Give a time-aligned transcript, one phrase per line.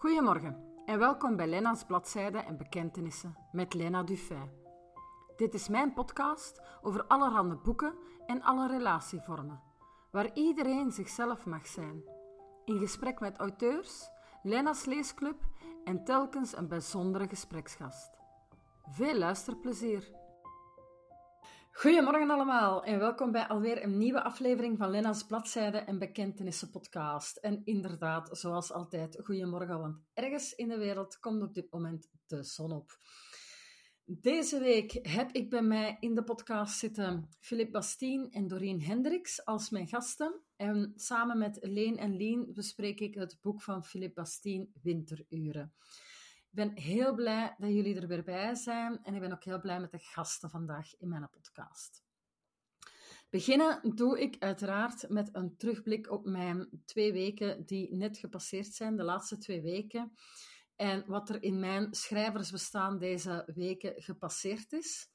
[0.00, 4.50] Goedemorgen en welkom bij Lena's Bladzijden en Bekentenissen met Lena Dufay.
[5.36, 7.94] Dit is mijn podcast over allerhande boeken
[8.26, 9.60] en alle relatievormen,
[10.10, 12.02] waar iedereen zichzelf mag zijn.
[12.64, 14.08] In gesprek met auteurs,
[14.42, 15.42] Lena's Leesclub
[15.84, 18.18] en telkens een bijzondere gespreksgast.
[18.88, 20.19] Veel luisterplezier!
[21.72, 27.36] Goedemorgen allemaal en welkom bij alweer een nieuwe aflevering van Lena's Bladzijden en Bekentenissen podcast.
[27.36, 32.42] En inderdaad, zoals altijd, goedemorgen, want ergens in de wereld komt op dit moment de
[32.42, 32.98] zon op.
[34.04, 39.44] Deze week heb ik bij mij in de podcast zitten Philippe Bastien en Doreen Hendricks
[39.44, 40.40] als mijn gasten.
[40.56, 45.74] En samen met Leen en Lien bespreek ik het boek van Philippe Bastien, Winteruren.
[46.50, 49.60] Ik ben heel blij dat jullie er weer bij zijn en ik ben ook heel
[49.60, 52.04] blij met de gasten vandaag in mijn podcast.
[53.28, 58.96] Beginnen doe ik uiteraard met een terugblik op mijn twee weken die net gepasseerd zijn,
[58.96, 60.12] de laatste twee weken.
[60.76, 65.08] En wat er in mijn schrijversbestaan deze weken gepasseerd is.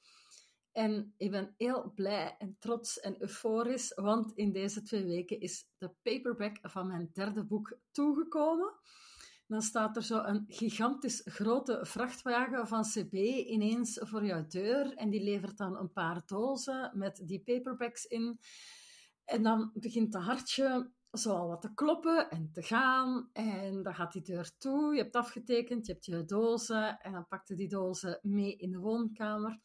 [0.72, 5.68] En ik ben heel blij en trots en euforisch, want in deze twee weken is
[5.78, 8.74] de paperback van mijn derde boek toegekomen.
[9.48, 13.14] Dan staat er zo een gigantisch grote vrachtwagen van CB
[13.48, 14.94] ineens voor jouw deur.
[14.94, 18.40] En die levert dan een paar dozen met die paperbacks in.
[19.26, 23.30] En dan begint het hartje zo al wat te kloppen en te gaan.
[23.34, 24.96] En dan gaat die deur toe.
[24.96, 27.00] Je hebt afgetekend, je hebt je dozen.
[27.00, 29.60] En dan pakte die dozen mee in de woonkamer.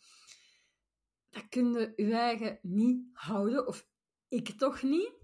[1.31, 3.67] Dat kun je je eigen niet houden.
[3.67, 3.87] Of
[4.29, 5.20] ik toch niet.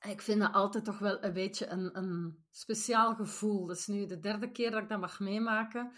[0.00, 3.66] Ik vind dat altijd toch wel een beetje een, een speciaal gevoel.
[3.66, 5.92] Dat is nu de derde keer dat ik dat mag meemaken.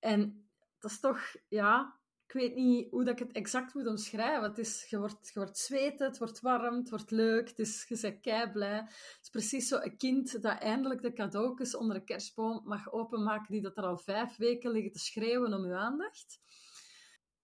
[0.00, 0.48] En
[0.78, 4.48] dat is toch, ja, ik weet niet hoe dat ik het exact moet omschrijven.
[4.48, 7.84] Het is, je, wordt, je wordt zweten, het wordt warm, het wordt leuk, het is,
[7.88, 8.76] je bent kei blij.
[8.76, 13.52] Het is precies zo een kind dat eindelijk de cadeautjes onder de kerstboom mag openmaken,
[13.52, 16.40] die dat er al vijf weken liggen te schreeuwen om uw aandacht.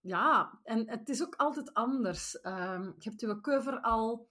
[0.00, 2.38] Ja, en het is ook altijd anders.
[2.42, 4.28] Um, je hebt je cover al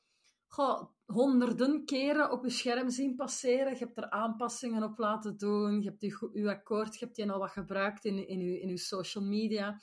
[0.55, 3.71] goh, honderden keren op je scherm zien passeren.
[3.71, 5.81] Je hebt er aanpassingen op laten doen.
[5.81, 8.67] Je hebt je, je akkoord, je hebt die al wat gebruikt in, in, je, in
[8.67, 9.81] je social media.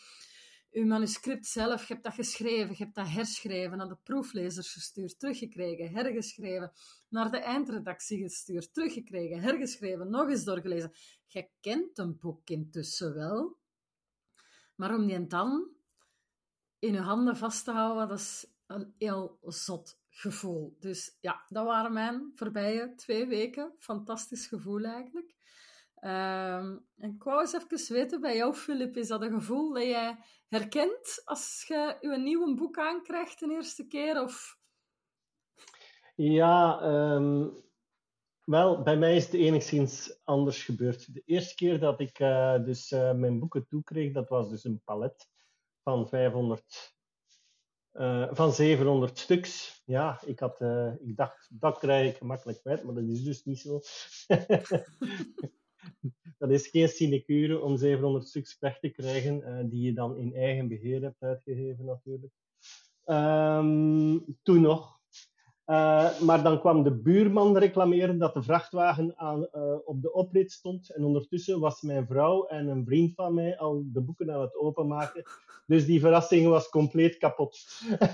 [0.71, 5.19] Je manuscript zelf, je hebt dat geschreven, je hebt dat herschreven, naar de proeflezers gestuurd,
[5.19, 6.73] teruggekregen, hergeschreven,
[7.09, 10.93] naar de eindredactie gestuurd, teruggekregen, hergeschreven, nog eens doorgelezen.
[11.27, 13.57] Je kent een boek intussen wel,
[14.75, 15.69] maar om die dan
[16.79, 20.77] in je handen vast te houden, dat is een heel zot gevoel.
[20.79, 23.75] Dus ja, dat waren mijn voorbije twee weken.
[23.79, 25.35] Fantastisch gevoel eigenlijk.
[26.05, 29.83] Um, en ik wou eens even weten bij jou, Filip, is dat een gevoel dat
[29.83, 30.19] jij
[30.49, 34.23] herkent als je je nieuwe boek aankrijgt de eerste keer?
[34.23, 34.59] Of...
[36.15, 36.83] Ja,
[37.15, 37.63] um,
[38.45, 41.15] wel, bij mij is het enigszins anders gebeurd.
[41.15, 44.83] De eerste keer dat ik uh, dus uh, mijn boeken toekreeg, dat was dus een
[44.85, 45.29] palet
[45.83, 46.95] van 500
[47.95, 49.83] uh, van 700 stuks.
[49.85, 53.45] Ja, ik, had, uh, ik dacht, dat krijg ik gemakkelijk kwijt, maar dat is dus
[53.45, 53.81] niet zo.
[56.39, 60.35] dat is geen sinecure om 700 stuks weg te krijgen, uh, die je dan in
[60.35, 62.33] eigen beheer hebt uitgegeven natuurlijk.
[63.07, 65.02] Um, toen nog.
[65.67, 70.53] Uh, maar dan kwam de buurman reclameren dat de vrachtwagen aan, uh, op de oprit
[70.53, 70.95] stond.
[70.95, 74.57] En ondertussen was mijn vrouw en een vriend van mij al de boeken aan het
[74.57, 75.23] openmaken.
[75.67, 77.59] Dus die verrassing was compleet kapot.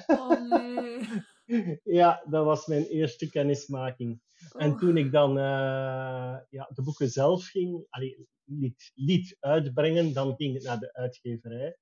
[0.06, 1.00] Oh nee.
[1.98, 4.20] ja, dat was mijn eerste kennismaking.
[4.52, 4.62] Oh.
[4.62, 10.34] En toen ik dan uh, ja, de boeken zelf ging, allee, liet, liet uitbrengen, dan
[10.36, 11.76] ging het naar de uitgeverij.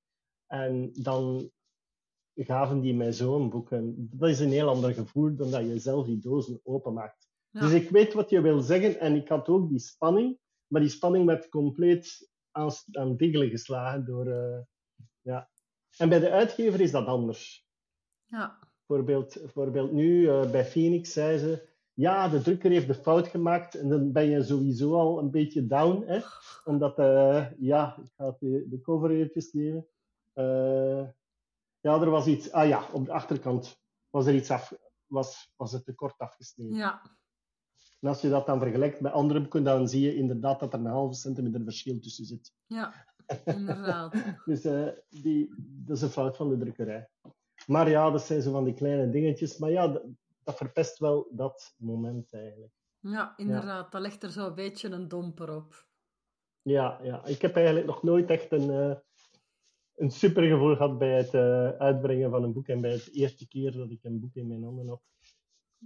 [0.46, 1.50] En dan
[2.44, 3.70] gaven die mij zo'n boek.
[3.70, 7.28] En dat is een heel ander gevoel dan dat je zelf die dozen openmaakt.
[7.50, 7.60] Ja.
[7.60, 10.90] Dus ik weet wat je wil zeggen en ik had ook die spanning, maar die
[10.90, 14.26] spanning werd compleet aan, aan diggelen geslagen door.
[14.26, 14.58] Uh,
[15.20, 15.50] ja.
[15.96, 17.66] En bij de uitgever is dat anders.
[18.24, 18.58] Ja.
[18.86, 21.68] Bijvoorbeeld, bijvoorbeeld nu uh, bij Phoenix zei ze.
[21.92, 25.66] Ja, de drukker heeft de fout gemaakt en dan ben je sowieso al een beetje
[25.66, 26.04] down.
[26.06, 26.20] Hè?
[26.64, 29.86] Omdat, uh, ja, ik ga de, de cover even nemen.
[31.86, 32.52] Ja, er was iets.
[32.52, 33.80] Ah ja, op de achterkant
[34.10, 34.72] was er iets af,
[35.06, 36.76] was, was het tekort afgesneden.
[36.76, 37.02] Ja.
[38.00, 40.78] En als je dat dan vergelijkt met andere boeken, dan zie je inderdaad dat er
[40.78, 42.52] een halve centimeter verschil tussen zit.
[42.66, 43.06] Ja,
[43.44, 44.14] inderdaad.
[44.44, 47.08] dus uh, die, dat is een fout van de drukkerij.
[47.66, 49.58] Maar ja, dat zijn zo van die kleine dingetjes.
[49.58, 50.02] Maar ja, dat,
[50.42, 52.72] dat verpest wel dat moment eigenlijk.
[52.98, 53.84] Ja, inderdaad.
[53.84, 53.90] Ja.
[53.90, 55.86] Dat legt er zo een beetje een domper op.
[56.62, 57.24] Ja, ja.
[57.24, 58.96] ik heb eigenlijk nog nooit echt een, uh,
[59.96, 62.68] een supergevoel gehad bij het uh, uitbrengen van een boek.
[62.68, 65.02] En bij het eerste keer dat ik een boek in mijn handen had,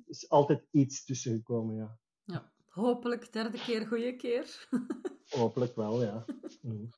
[0.07, 1.99] is altijd iets tussen gekomen, ja.
[2.25, 4.69] Ja, hopelijk derde keer goede keer.
[5.29, 6.25] Hopelijk wel, ja.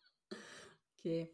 [0.96, 1.28] Oké.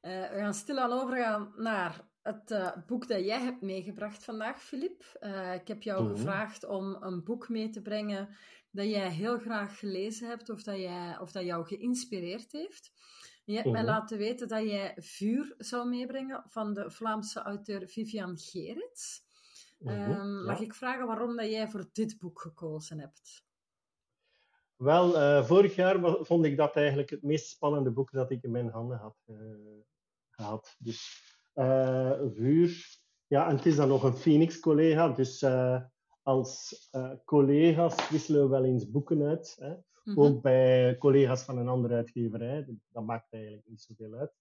[0.00, 5.18] Eh, we gaan stilaan overgaan naar het uh, boek dat jij hebt meegebracht vandaag, Filip.
[5.20, 6.10] Uh, ik heb jou Mhm.
[6.16, 8.36] gevraagd om een boek mee te brengen
[8.70, 12.92] dat jij heel graag gelezen hebt of dat, jij, of dat jou geïnspireerd heeft.
[13.44, 13.90] Je hebt mij Mhm.
[13.90, 19.22] laten weten dat jij Vuur zou meebrengen van de Vlaamse auteur Vivian Gerits.
[19.78, 23.44] Mhm, Ehm, Mag ik vragen waarom dat jij voor dit boek gekozen hebt?
[24.76, 28.50] Wel, eh, vorig jaar vond ik dat eigenlijk het meest spannende boek dat ik in
[28.50, 29.36] mijn handen had eh,
[30.30, 30.76] gehad.
[30.78, 31.22] Dus
[31.52, 35.44] eh, Vuur, ja, en het is dan nog een Phoenix-collega, dus
[36.22, 36.88] als
[37.24, 39.56] collega's wisselen we wel eens boeken uit.
[39.60, 39.74] Hè?
[40.04, 40.20] Mhm.
[40.20, 44.32] Ook bij collega's van een andere uitgeverij, dat maakt eigenlijk niet zoveel uit.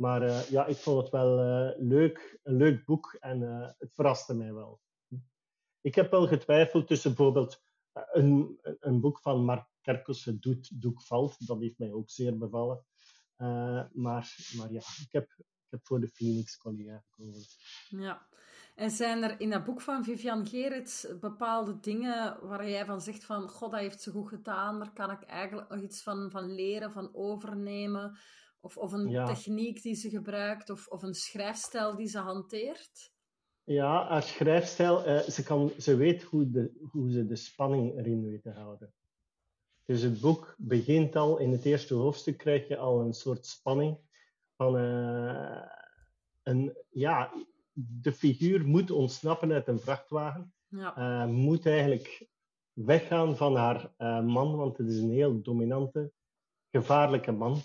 [0.00, 3.94] Maar eh, ja, ik vond het wel eh, leuk, een leuk boek en eh, het
[3.94, 4.80] verraste mij wel.
[5.80, 7.62] Ik heb wel getwijfeld tussen bijvoorbeeld
[7.92, 11.46] een, een boek van Mark Kerkelse, Doet, Doek Valt.
[11.46, 12.84] Dat heeft mij ook zeer bevallen.
[13.92, 17.46] Maar, maar ja, ik heb, ik heb voor de Phoenix collega gekozen.
[17.88, 18.28] Ja.
[18.80, 23.24] En zijn er in dat boek van Vivian Gerits bepaalde dingen waar jij van zegt
[23.24, 26.54] van, god, dat heeft ze goed gedaan, daar kan ik eigenlijk nog iets van, van
[26.54, 28.18] leren, van overnemen?
[28.60, 29.26] Of, of een Ja.
[29.26, 33.12] techniek die ze gebruikt, of, of een schrijfstijl die ze hanteert?
[33.64, 38.24] Ja, haar schrijfstijl, eh, ze, kan, ze weet hoe, de, hoe ze de spanning erin
[38.24, 38.92] weet te houden.
[39.84, 43.98] Dus het boek begint al, in het eerste hoofdstuk krijg je al een soort spanning
[44.56, 45.62] van eh,
[46.42, 47.32] een, ja,
[47.88, 52.28] de figuur moet ontsnappen uit een vrachtwagen, Ja, eh, moet eigenlijk
[52.72, 56.12] weggaan van haar eh, man, want het is een heel dominante,
[56.70, 57.60] gevaarlijke man.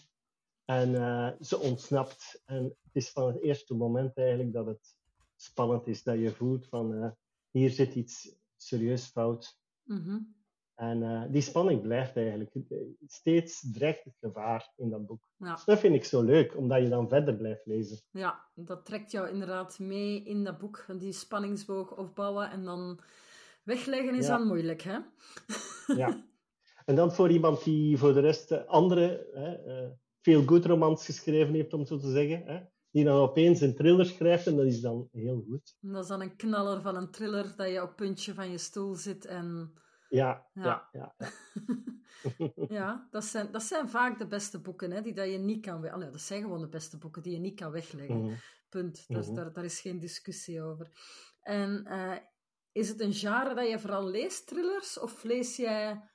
[0.65, 2.41] En eh, ze ontsnapt.
[2.45, 4.95] En het is van het eerste moment eigenlijk dat het
[5.35, 7.15] spannend is, dat je voelt van
[7.51, 9.59] hier zit iets serieus fout.
[9.83, 10.19] Mhm.
[10.75, 12.51] En eh, die spanning blijft eigenlijk.
[13.07, 15.27] Steeds dreigt het gevaar in dat boek.
[15.37, 15.59] ja.
[15.65, 17.97] Dat vind ik zo leuk, omdat je dan verder blijft lezen.
[18.11, 22.99] ja, dat trekt jou inderdaad mee in dat boek, die spanningsboog opbouwen en dan
[23.63, 24.37] wegleggen is Ja.
[24.37, 24.97] dan moeilijk, hè?
[25.97, 26.23] Ja.
[26.85, 29.89] En dan voor iemand die voor de rest eh, andere hè, eh,
[30.21, 32.59] veel good romans geschreven heeft, om zo te zeggen, hè,
[32.91, 35.75] die dan opeens een thriller schrijft en dat is dan heel goed.
[35.81, 38.51] En dat is dan een knaller van een thriller, dat je op het puntje van
[38.51, 39.73] je stoel zit en...
[40.09, 40.89] Ja, Ja.
[40.91, 41.15] ja,
[42.67, 43.07] ja.
[43.11, 45.81] dat zijn, dat zijn vaak de beste boeken, hè, die dat je niet kan...
[45.81, 48.21] we- Allee, dat zijn gewoon de beste boeken die je niet kan wegleggen.
[48.23, 48.33] Mhm.
[48.69, 49.05] Punt.
[49.07, 49.35] Daar, is- Mhm.
[49.35, 50.91] daar, daar is geen discussie over.
[51.41, 52.17] En eh,
[52.71, 56.09] is het een genre dat je vooral leest, thrillers, of lees jij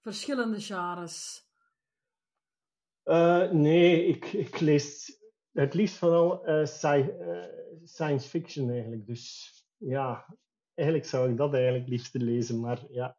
[0.00, 1.48] verschillende genres?
[3.02, 5.18] Eh, nee, ik, ik lees
[5.52, 7.12] het liefst vooral eh, sci-
[7.84, 9.06] science fiction eigenlijk.
[9.06, 10.36] Dus ja,
[10.74, 12.60] eigenlijk zou ik dat eigenlijk liefst lezen.
[12.60, 13.16] Maar ja,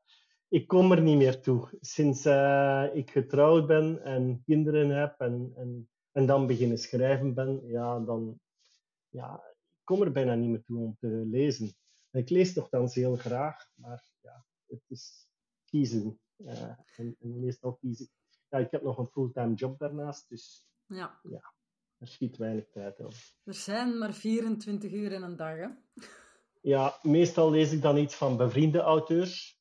[0.48, 1.78] ik kom er niet meer toe.
[1.82, 7.68] Sinds eh, ik getrouwd ben en kinderen heb en, en, en dan beginnen schrijven ben,
[7.68, 8.40] ja, dan
[9.10, 11.76] ja, ik kom er bijna niet meer toe om te lezen.
[12.12, 15.28] Ik lees nogthans heel graag, maar ja, het is
[15.66, 16.20] kiezen.
[16.36, 18.10] Eh, en, en meestal kies ik
[18.50, 20.68] ja, ik heb nog een fulltime job daarnaast, dus
[21.24, 21.54] Ja,
[21.98, 23.14] er schiet weinig tijd op.
[23.44, 25.68] er zijn maar 24 uur in een dag, hè?
[26.62, 29.55] Ja, meestal lees ik dan iets van bevriende auteurs.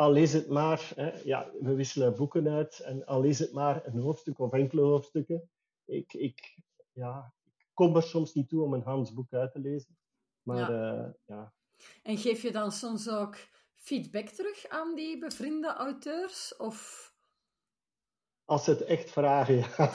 [0.00, 3.86] Al lees het maar, hè, ja, we wisselen boeken uit, en al lees het maar
[3.86, 5.50] een hoofdstuk of enkele hoofdstukken.
[5.84, 6.56] Ik, ik,
[6.92, 9.98] ja, ik kom er soms niet toe om een Hans boek uit te lezen.
[10.42, 11.14] Maar ja.
[11.26, 11.52] ja.
[12.02, 13.36] En geef je dan soms ook
[13.76, 16.56] feedback terug aan die bevriende auteurs?
[16.56, 17.08] Of...
[18.44, 19.68] Als ze het echt vragen, ja.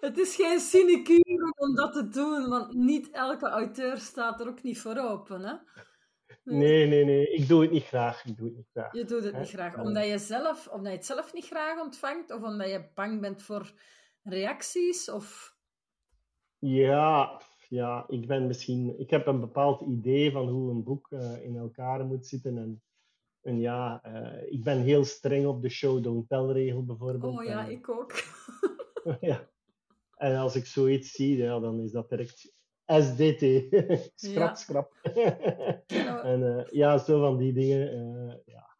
[0.00, 4.62] Het is geen sinecure om dat te doen, want niet elke auteur staat er ook
[4.62, 5.54] niet voor open, hè?
[6.44, 7.26] Nee, nee, nee.
[7.26, 8.24] Ik doe het niet graag.
[8.24, 8.92] Ik doe het niet graag.
[8.92, 9.78] Je doet het niet graag.
[9.78, 12.30] Omdat je, zelf, omdat je het zelf niet graag ontvangt?
[12.30, 13.72] Of omdat je bang bent voor
[14.22, 15.10] reacties?
[15.10, 15.56] Of...
[16.58, 18.98] Ja, ja, ik ben misschien...
[18.98, 22.58] Ik heb een bepaald idee van hoe een boek uh, in elkaar moet zitten.
[22.58, 22.82] En,
[23.40, 27.38] en ja, uh, ik ben heel streng op de show don't tell regel bijvoorbeeld.
[27.38, 28.12] Oh ja, en, ik ook.
[29.20, 29.48] ja.
[30.16, 32.53] En als ik zoiets zie, ja, dan is dat direct
[32.86, 33.42] SDT.
[34.14, 34.94] scrap, scrap.
[36.22, 37.88] en uh, ja, zo van die dingen.
[38.28, 38.72] eh, ja.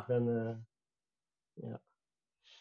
[0.00, 0.28] Ik ben...
[0.28, 0.56] eh,
[1.64, 1.80] ja,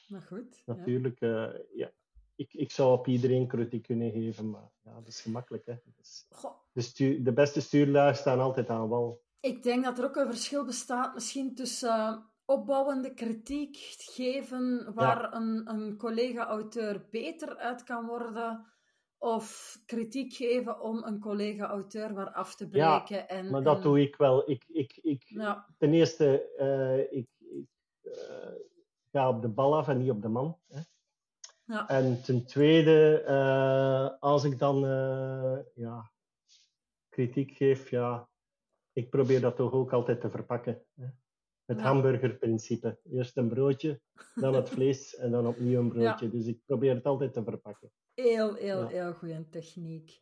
[0.08, 0.64] Maar goed.
[0.66, 1.22] natuurlijk...
[1.22, 1.92] eh, ja.
[2.36, 5.66] Ik, ik zou op iedereen kritiek kunnen geven, maar ja, dat is gemakkelijk.
[5.66, 5.74] Hè.
[5.96, 6.28] Dus,
[6.72, 9.22] de, stuur, de beste stuurlui staan altijd aan wal.
[9.40, 15.34] ik denk dat er ook een verschil bestaat misschien tussen uh, opbouwende kritiek geven waar
[15.34, 18.66] een, een collega-auteur beter uit kan worden
[19.18, 23.16] of kritiek geven om een collega-auteur waar af te breken.
[23.16, 23.82] Ja, en, maar dat en...
[23.82, 24.50] doe ik wel.
[24.50, 25.68] Ik, ik, ik, Ja.
[25.78, 27.68] Ten eerste, uh, ik, ik
[28.04, 28.14] uh,
[29.12, 30.58] ga op de bal af en niet op de man.
[30.68, 30.80] Hè.
[31.68, 31.88] Ja.
[31.88, 36.12] En ten tweede, eh, als ik dan eh, ja,
[37.10, 38.30] kritiek geef, ja,
[38.94, 40.82] ik probeer dat toch ook altijd te verpakken.
[40.94, 41.08] Hè.
[41.66, 43.00] Het hamburgerprincipe.
[43.12, 44.00] Eerst een broodje,
[44.36, 46.30] dan het vlees en dan opnieuw een broodje.
[46.30, 47.92] Dus ik probeer het altijd te verpakken.
[48.18, 48.88] Heel, heel, Ja.
[48.88, 50.22] heel goede techniek.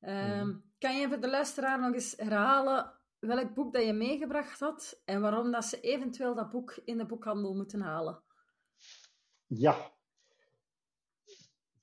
[0.00, 0.58] Ehm, Mhm.
[0.78, 5.20] Kan je voor de luisteraar nog eens herhalen welk boek dat je meegebracht had en
[5.20, 8.22] waarom dat ze eventueel dat boek in de boekhandel moeten halen?
[9.46, 9.92] Ja.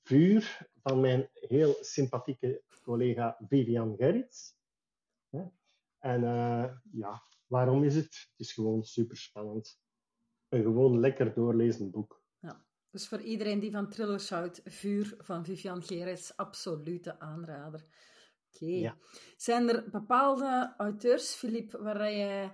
[0.02, 4.54] Vuur van mijn heel sympathieke collega Vivian Gerrits.
[5.98, 8.04] En eh, ja, waarom is het?
[8.30, 9.80] Het is gewoon super spannend.
[10.48, 12.19] Een gewoon lekker doorlezen boek.
[12.90, 17.84] Dus voor iedereen die van thrillers houdt, Vuur van Vivian Gerets, absolute aanrader.
[18.52, 18.66] Oké.
[18.66, 18.96] Ja.
[19.36, 22.50] Zijn er bepaalde auteurs, Filip, waar je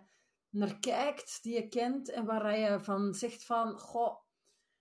[0.51, 4.17] naar kijkt, die je kent en waar je van zegt van, goh,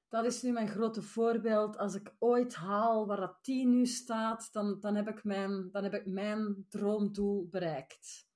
[0.07, 1.77] dat is nu mijn grote voorbeeld.
[1.77, 5.83] Als ik ooit haal waar dat die nu staat, dan, dan, heb, ik mijn, dan
[5.83, 8.27] heb ik mijn droomdoel bereikt.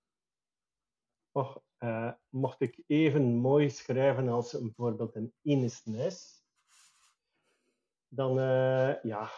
[1.32, 6.39] Och, eh, mocht ik even mooi schrijven als een bijvoorbeeld een Ines Nijs,
[8.10, 9.30] dan eh, ja,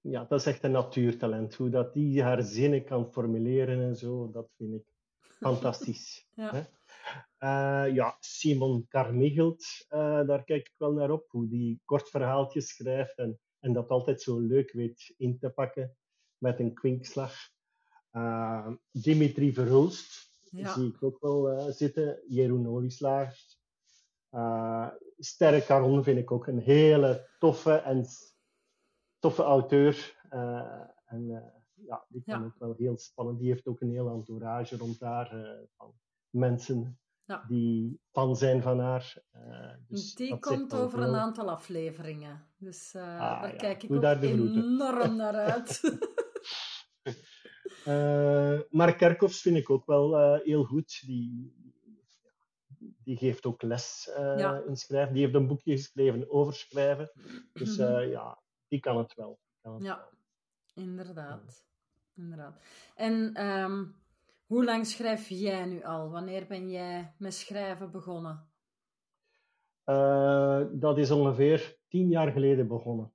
[0.00, 1.54] ja, dat is echt een natuurtalent.
[1.54, 6.26] Hoe dat die haar zinnen kan formuleren en zo, dat vind ik fantastisch.
[6.34, 6.50] Ja.
[6.52, 6.62] Hè?
[7.38, 11.30] Eh, ja, Simon Carmichelt, eh, daar kijk ik wel naar op.
[11.30, 15.96] Hoe die kort verhaaltjes schrijft en, en dat altijd zo leuk weet in te pakken
[16.38, 17.34] met een kwinkslag.
[18.10, 20.72] Eh, Dimitri Verhulst Ja.
[20.72, 22.22] zie ik ook wel zitten.
[22.28, 23.60] Jeroen Olieslagers.
[25.24, 28.04] Sterre Caron vind ik ook een hele toffe en
[29.18, 30.20] toffe auteur.
[30.28, 31.42] Eh, en eh,
[31.86, 32.46] ja, die kan Ja.
[32.46, 33.38] ook wel heel spannend.
[33.38, 35.92] Die heeft ook een heel entourage rond haar eh, van
[36.30, 37.44] mensen Ja.
[37.48, 39.22] die fan zijn van haar.
[39.88, 42.46] Dus die komt over een aantal afleveringen.
[42.56, 43.56] Dus Ah, daar ja.
[43.56, 45.80] kijk ik Doe ook enorm naar uit.
[47.84, 51.02] Eh Mark Kerkhoffs vind ik ook wel heel goed.
[51.06, 51.54] Die,
[53.04, 54.62] die geeft ook les Ja.
[54.66, 55.14] in schrijven.
[55.14, 57.10] Die heeft een boekje geschreven over schrijven.
[57.52, 57.88] Dus Mhm.
[57.96, 59.38] eh, ja, die kan het wel.
[59.60, 59.96] Kan het Ja.
[59.96, 60.84] wel.
[60.84, 61.66] Inderdaad.
[62.14, 62.60] Inderdaad.
[62.94, 63.84] En ehm,
[64.46, 66.10] hoe lang schrijf jij nu al?
[66.10, 68.52] Wanneer ben jij met schrijven begonnen?
[69.84, 73.12] Eh, dat is ongeveer tien jaar geleden begonnen.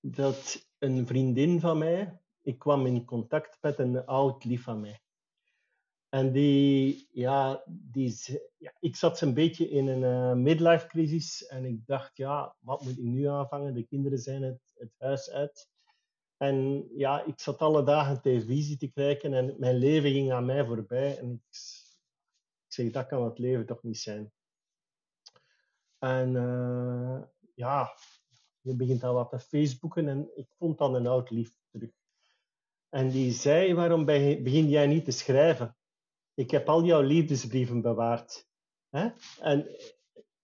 [0.00, 5.02] Dat een vriendin van mij, ik kwam in contact met een oud lief van mij.
[6.14, 8.16] En die, ja, die,
[8.58, 12.82] ja, ik zat een beetje in een eh, midlife crisis en ik dacht, ja, wat
[12.82, 13.74] moet ik nu aanvangen?
[13.74, 15.68] De kinderen zijn het, het huis uit.
[16.36, 20.64] En ja, ik zat alle dagen televisie te kijken en mijn leven ging aan mij
[20.64, 21.18] voorbij.
[21.18, 21.40] En ik,
[22.66, 24.32] ik zeg, dat kan het leven toch niet zijn.
[25.98, 27.22] En eh,
[27.54, 27.92] ja,
[28.60, 31.90] je begint al wat te Facebooken en ik vond dan een oud lief terug.
[32.88, 35.76] En die zei, waarom be- begin jij niet te schrijven?
[36.34, 38.48] Ik heb al jouw liefdesbrieven bewaard.
[38.88, 39.08] Hè?
[39.40, 39.76] En,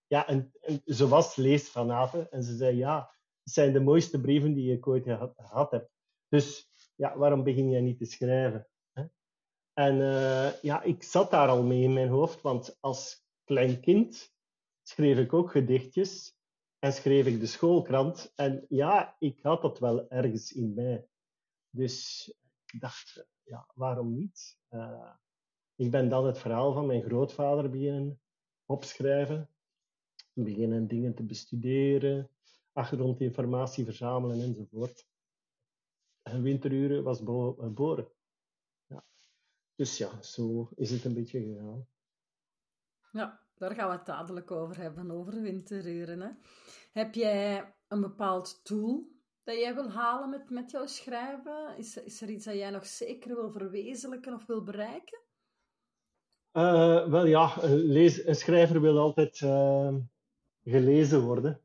[0.06, 4.54] ja, en, en ze was leesfanaten en ze zei, ja, het zijn de mooiste brieven
[4.54, 5.90] die ik ooit gehad, heb.
[6.28, 8.68] Dus ja, waarom begin jij niet te schrijven?
[8.92, 9.04] Hè?
[9.73, 14.32] En eh, ja, ik zat daar al mee in mijn hoofd, want als klein kind
[14.82, 16.35] schreef ik ook gedichtjes
[16.78, 18.32] en schreef ik de schoolkrant.
[18.35, 21.09] En ja, ik had dat wel ergens in mij.
[21.70, 22.28] Dus
[22.73, 24.59] ik dacht, ja, waarom niet?
[24.68, 25.12] Eh,
[25.80, 28.20] ik ben dan het verhaal van mijn grootvader beginnen
[28.66, 29.50] opschrijven.
[30.32, 32.30] Beginnen dingen te bestuderen,
[32.72, 35.06] achtergrondinformatie verzamelen enzovoort.
[36.22, 38.08] En winteruren was bo- geboren.
[38.87, 39.04] Ja.
[39.75, 41.88] Dus ja, zo is het een beetje gegaan.
[43.12, 46.20] Ja, daar gaan we het dadelijk over hebben, over winteruren.
[46.20, 46.30] Hè?
[46.92, 51.76] Heb jij een bepaald doel dat jij wil halen met, met jouw schrijven?
[51.76, 55.28] Is, is er iets dat jij nog zeker wil verwezenlijken of wil bereiken?
[56.52, 59.95] Eh, wel ja, een, lees, een schrijver wil altijd eh,
[60.64, 61.61] gelezen worden.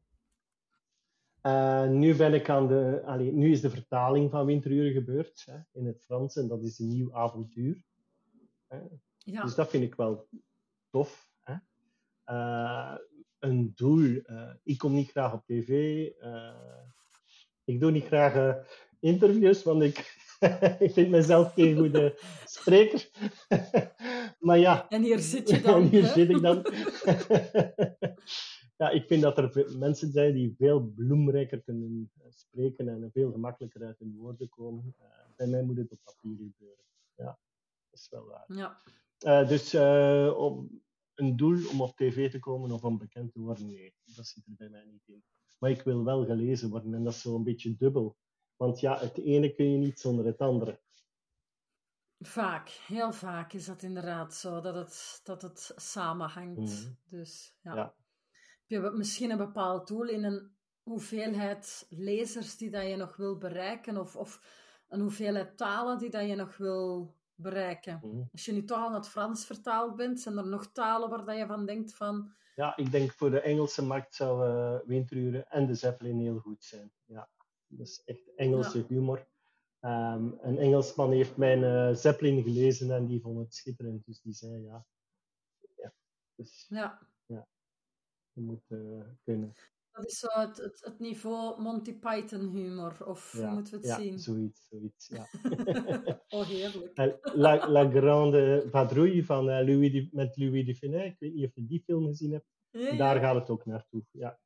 [1.42, 5.58] Eh, nu, ben ik aan de, allee, nu is de vertaling van Winteruren gebeurd hè,
[5.72, 7.84] in het Frans en dat is een nieuw avontuur.
[9.18, 10.28] Ja, Dus dat vind ik wel
[10.90, 11.30] tof.
[11.44, 11.56] Hè.
[12.24, 12.98] Eh,
[13.40, 14.22] een doel.
[14.64, 15.70] ik kom niet graag op tv.
[17.64, 18.66] ik doe niet graag
[19.06, 19.98] interviews, want ik,
[20.86, 23.10] ik vind mezelf geen goede spreker.
[24.48, 25.82] maar ja, en hier zit je dan.
[25.82, 26.14] en hier hè?
[26.14, 26.66] zit ik dan.
[28.78, 33.86] ja, ik vind dat er mensen zijn die veel bloemrijker kunnen spreken en veel gemakkelijker
[33.86, 34.96] uit hun woorden komen.
[34.98, 36.86] Eh, bij mij moet het op papier gebeuren.
[37.16, 37.40] Ja,
[37.90, 38.46] dat is wel waar.
[38.48, 38.78] Ja,
[39.18, 40.70] Eh, dus eh, op,
[41.16, 43.66] een doel om op tv te komen of om bekend te worden.
[43.66, 45.24] Nee, dat zit er bij mij niet in.
[45.60, 48.16] Maar ik wil wel gelezen worden en dat is zo een beetje dubbel.
[48.58, 50.80] Want ja, het ene kun je niet zonder het andere.
[52.20, 56.60] Vaak, heel vaak is dat inderdaad zo, dat het, dat het samenhangt.
[56.60, 56.92] Mhm.
[57.10, 57.94] Dus ja.
[58.66, 63.98] Je misschien een bepaald doel in een hoeveelheid lezers die dat je nog wil bereiken,
[63.98, 64.42] of, of
[64.90, 68.00] een hoeveelheid talen die dat je nog wil bereiken?
[68.04, 68.24] Mhm.
[68.32, 71.26] Als je nu toch al naar het Frans vertaald bent, zijn er nog talen waar
[71.26, 72.34] dat je van denkt van...
[72.56, 76.64] Ja, ik denk voor de Engelse markt zou eh Winteruren en de Zeppelin heel goed
[76.64, 76.92] zijn.
[77.06, 77.30] Ja,
[77.68, 78.86] dat is echt Engelse Ja.
[78.88, 79.28] humor.
[79.80, 84.06] Ehm, een Engelsman heeft mijn eh, Zeppelin gelezen en die vond het schitterend.
[84.06, 84.86] Dus die zei ja.
[85.76, 85.94] ja.
[86.36, 87.08] Dus Ja,
[88.32, 89.54] je moet eh, kunnen.
[89.92, 93.88] dat is zo het, het, het niveau Monty Python humor, of Ja, moeten we het
[93.88, 94.20] ja zien?
[94.20, 94.68] zoiets.
[94.68, 95.28] zoiets ja.
[96.30, 96.98] Oh, heerlijk.
[97.36, 101.06] La, La Grande Vadrouille van, eh, Louis de, met Louis de Funès.
[101.12, 102.46] Ik weet niet of je die film gezien hebt.
[102.70, 102.96] Ja.
[102.98, 104.04] Daar gaat het ook naartoe.
[104.12, 104.40] Ja.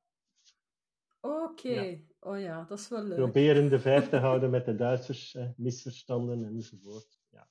[1.22, 2.02] Oké.
[2.20, 3.18] Oh ja, dat is wel leuk.
[3.18, 7.20] Proberen de vijf te houden met de Duitsers, eh, misverstanden enzovoort.
[7.30, 7.50] Ja.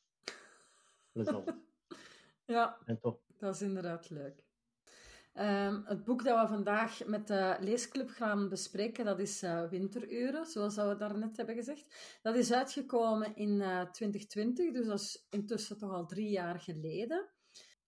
[1.12, 1.52] Plezant.
[2.44, 4.44] Ja, En toch, dat is inderdaad leuk.
[5.32, 10.46] Ehm, het boek dat we vandaag met de leesclub gaan bespreken, dat is eh, Winteruren,
[10.46, 12.18] zoals we daarnet hebben gezegd.
[12.22, 17.28] Dat is uitgekomen in eh 2020, dus dat is intussen toch al drie jaar geleden.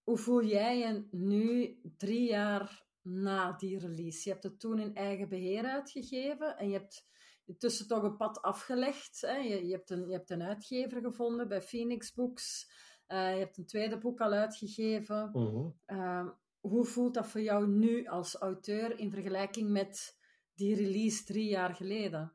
[0.03, 4.21] Hoe voel jij je nu, drie jaar na die release?
[4.25, 7.09] Je hebt het toen in eigen beheer uitgegeven en je hebt
[7.45, 9.21] intussen toch een pad afgelegd.
[9.21, 9.37] Hè?
[9.37, 12.71] Je, je, hebt een, je hebt een uitgever gevonden bij Phoenix Books.
[13.07, 15.31] Eh, je hebt een tweede boek al uitgegeven.
[15.33, 15.69] mhm.
[15.87, 16.29] Ehm,
[16.61, 20.19] hoe voelt dat voor jou nu als auteur in vergelijking met
[20.55, 22.33] die release drie jaar geleden?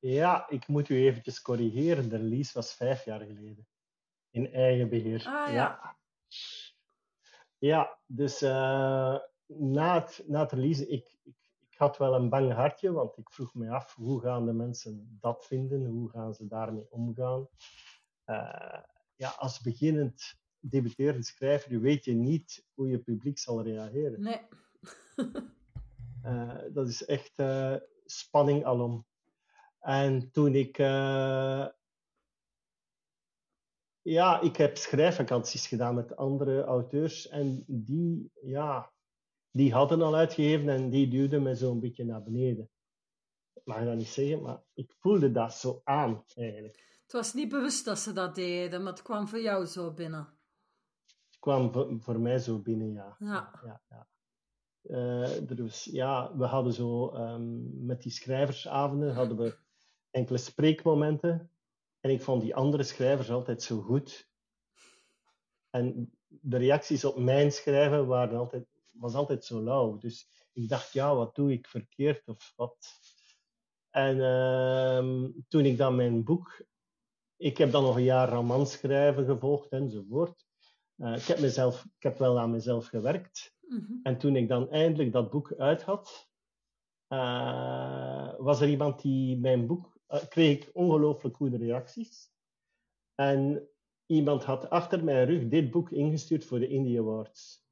[0.00, 2.08] ja, ik moet u eventjes corrigeren.
[2.08, 3.66] De release was vijf jaar geleden.
[4.30, 5.18] In eigen beheer.
[5.26, 5.52] Ah, ja.
[5.52, 5.98] ja.
[7.60, 12.52] Ja, dus eh, na, het, na het release, ik, ik, ik had wel een bang
[12.52, 15.86] hartje, want ik vroeg me af, hoe gaan de mensen dat vinden?
[15.86, 17.48] Hoe gaan ze daarmee omgaan?
[18.24, 18.82] Eh,
[19.16, 24.20] ja, als beginnend debuterend schrijver weet je niet hoe je publiek zal reageren.
[24.20, 24.40] Nee.
[26.22, 27.42] Eh, dat is echt
[28.04, 29.06] spanning alom.
[29.78, 30.76] En toen ik...
[34.02, 38.92] ja, ik heb schrijfvakanties gedaan met andere auteurs en die, ja,
[39.50, 42.70] die hadden al uitgegeven en die duwden me zo'n beetje naar beneden.
[43.52, 46.88] Ik mag dat niet zeggen, maar ik voelde dat zo aan eigenlijk.
[47.02, 50.38] Het was niet bewust dat ze dat deden, maar het kwam voor jou zo binnen.
[51.26, 53.16] Het kwam voor, voor mij zo binnen, ja.
[53.18, 53.60] Ja.
[53.64, 54.06] ja, ja.
[55.56, 59.56] Was, ja, we hadden zo ehm, met die schrijversavonden hadden we
[60.10, 61.50] enkele spreekmomenten.
[62.00, 64.28] En ik vond die andere schrijvers altijd zo goed.
[65.70, 69.98] En de reacties op mijn schrijven waren altijd, was altijd zo lauw.
[69.98, 72.98] Dus ik dacht, ja, wat doe ik verkeerd of wat?
[73.90, 76.68] En ehm, toen ik dan mijn boek...
[77.36, 80.46] Ik heb dan nog een jaar romans schrijven gevolgd enzovoort.
[80.96, 83.54] Eh, ik, heb mezelf, ik heb wel aan mezelf gewerkt.
[83.60, 83.92] Mhm.
[84.02, 86.28] En toen ik dan eindelijk dat boek uit had,
[87.06, 89.99] eh, was er iemand die mijn boek...
[90.10, 92.32] eh, kreeg ik ongelooflijk goede reacties.
[93.14, 93.68] En
[94.06, 97.68] iemand had achter mijn rug dit boek ingestuurd voor de Indie Awards.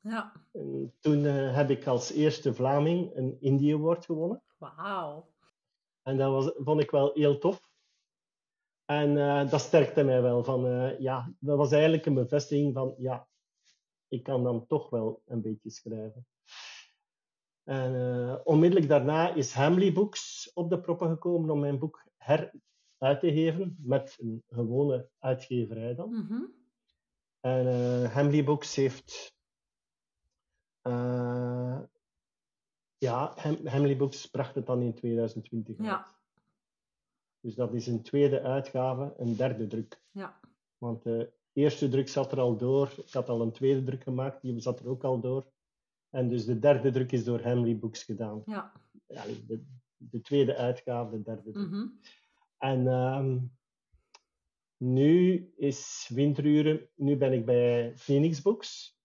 [0.00, 4.42] Ja, En toen eh, heb ik als eerste Vlaming een Indie Award gewonnen.
[4.58, 5.32] wauw.
[6.02, 7.72] En dat was, vond ik wel heel tof.
[8.84, 10.44] En eh, dat sterkte mij wel.
[10.44, 10.60] Van,
[10.98, 13.28] ja, dat was eigenlijk een bevestiging van, ja,
[14.08, 16.26] ik kan dan toch wel een beetje schrijven.
[17.64, 22.52] En eh, onmiddellijk daarna is Hamley Books op de proppen gekomen om mijn boek her
[22.98, 26.10] uit te geven, met een gewone uitgeverij dan.
[26.10, 26.42] Mhm.
[27.40, 29.32] En eh Hamley Books heeft.
[30.82, 31.80] eh,
[32.98, 35.86] ja, Ham, Hamley Books bracht het dan in 2020 uit.
[35.86, 36.06] Ja,
[37.40, 40.02] Dus dat is een tweede uitgave, een derde druk.
[40.10, 40.40] ja.
[40.78, 42.92] Want de eerste druk zat er al door.
[43.06, 45.52] Ik had al een tweede druk gemaakt, die zat er ook al door.
[46.14, 48.42] En dus de derde druk is door Hamley Books gedaan.
[48.46, 48.72] ja.
[49.06, 49.64] Ja, de,
[49.96, 51.68] de tweede uitgave, de derde druk.
[51.68, 51.86] Mhm.
[52.58, 53.38] En ehm,
[54.76, 58.98] nu is Winteruren, nu ben ik bij Phoenix Books.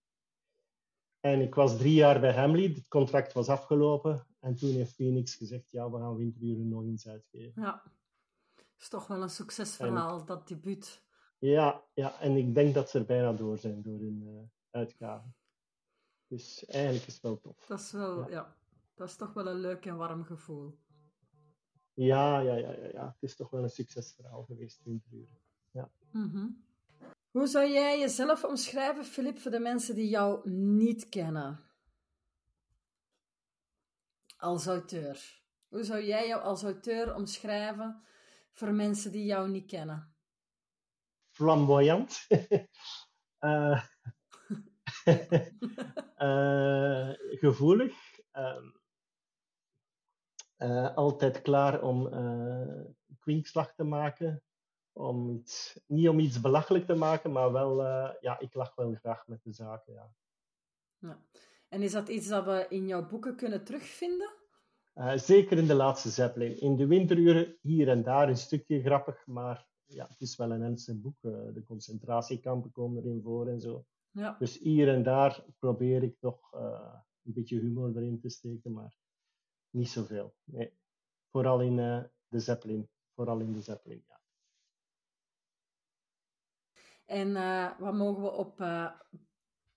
[1.19, 4.28] En ik was drie jaar bij Hamley, het contract was afgelopen.
[4.39, 7.62] En toen heeft Phoenix gezegd, ja, we gaan Winteruren nog eens uitgeven.
[7.62, 7.84] Ja.
[8.80, 11.04] is toch wel een succesverhaal, dat debuut.
[11.38, 15.28] Ja, ja, en ik denk dat ze er bijna door zijn door hun eh, uitgave.
[16.30, 17.65] Dus eigenlijk is het wel tof.
[17.68, 18.30] Dat is wel, Ja.
[18.30, 18.58] ja.
[18.96, 20.80] Dat is toch wel een leuk en warm gevoel.
[21.94, 23.06] Ja, ja, ja, ja, ja.
[23.06, 25.38] Het is toch wel een succesverhaal geweest, Winteruren.
[26.12, 26.48] Mhm.
[27.32, 31.63] Hoe zou jij jezelf omschrijven, Filip, voor de mensen die jou niet kennen?
[34.38, 35.42] Als auteur.
[35.68, 38.04] Hoe zou jij jou als auteur omschrijven
[38.52, 40.15] voor mensen die jou niet kennen?
[41.30, 42.28] Flamboyant.
[43.39, 43.84] uh,
[46.17, 47.10] uh,
[47.43, 47.93] gevoelig.
[50.58, 52.10] Uh, altijd klaar om
[53.19, 54.43] kwinkslag te maken
[55.00, 58.93] om iets, niet om iets belachelijk te maken, maar wel, uh, ja, ik lach wel
[58.93, 60.13] graag met de zaken, ja.
[60.98, 61.22] ja.
[61.69, 64.34] En is dat iets dat we in jouw boeken kunnen terugvinden?
[64.95, 66.60] Uh, zeker in de laatste Zeppelin.
[66.60, 70.62] In de winteruren hier en daar een stukje grappig, maar ja, het is wel een
[70.62, 71.17] ernstig boek.
[71.22, 73.86] Uh, de concentratiekampen komen erin voor en zo.
[74.19, 74.36] Ja.
[74.39, 78.97] Dus hier en daar probeer ik toch een beetje humor erin te steken, maar
[79.69, 80.36] niet zoveel.
[80.43, 80.77] Nee.
[81.32, 81.75] Vooral in
[82.27, 82.89] de Zeppelin.
[83.13, 84.21] Vooral in de Zeppelin, ja.
[87.05, 88.60] En uh, wat mogen we op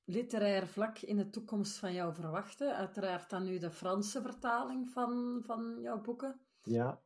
[0.04, 2.76] literair vlak in de toekomst van jou verwachten?
[2.76, 6.40] Uiteraard dan nu de Franse vertaling van, van jouw boeken.
[6.62, 7.02] Ja.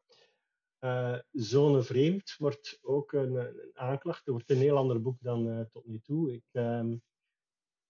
[0.81, 4.19] Uh, Zone Vreemd wordt ook een, een, aanklacht.
[4.19, 6.33] Het wordt een heel ander boek dan tot nu toe.
[6.33, 7.03] Ik um,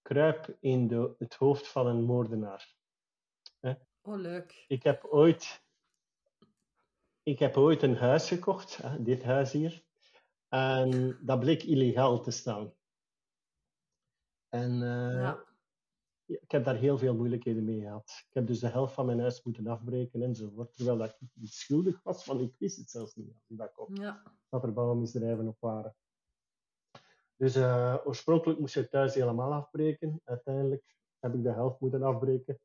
[0.07, 2.75] kruip in de, het hoofd van een moordenaar.
[4.03, 4.65] Oh, leuk.
[4.69, 5.63] Ik heb ooit,
[7.23, 9.85] ik heb ooit een huis gekocht, dit huis hier.
[10.49, 12.73] En dat bleek illegaal te staan.
[14.49, 15.45] En uh, ja.
[16.25, 18.25] ik heb daar heel veel moeilijkheden mee gehad.
[18.29, 20.77] Ik heb dus de helft van mijn huis moeten afbreken enzovoort.
[20.77, 23.35] Terwijl dat ik niet schuldig was, want ik wist het zelfs niet.
[23.47, 24.23] Dat, ja.
[24.49, 25.95] dat er bouwmisdrijven op waren.
[27.37, 30.21] Dus uh, oorspronkelijk moest je het thuis helemaal afbreken.
[30.25, 30.85] Uiteindelijk
[31.19, 32.61] heb ik de helft moeten afbreken.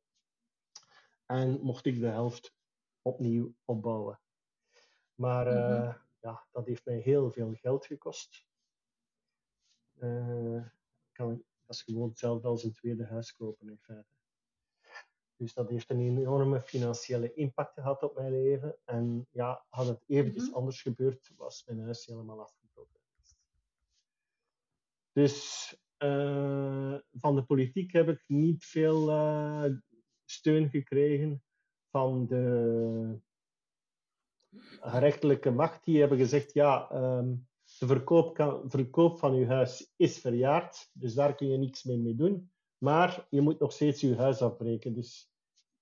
[1.25, 2.55] En mocht ik de helft
[3.01, 4.19] opnieuw opbouwen.
[5.15, 8.45] Maar uh, mm -hmm ja, dat heeft mij heel veel geld gekost.
[9.99, 10.65] Uh,
[11.12, 14.15] kan, dat is gewoon hetzelfde als een tweede huis kopen in feite.
[15.36, 18.77] Dus dat heeft een enorme financiële impact gehad op mijn leven.
[18.86, 20.57] En ja, had het eventjes mm -hmm.
[20.57, 22.61] anders gebeurd, was mijn huis helemaal afgebroken.
[25.12, 25.67] Dus
[26.04, 29.65] uh, van de politiek heb ik niet veel uh,
[30.26, 31.43] steun gekregen.
[31.89, 33.19] Van de
[34.80, 37.47] gerechtelijke macht die hebben gezegd, ja, um,
[37.80, 42.15] de verkoop, verkoop van uw huis is verjaard, dus daar kun je niks mee, mee
[42.15, 42.52] doen.
[42.78, 44.93] Maar je moet nog steeds je huis afbreken.
[44.93, 45.32] Dus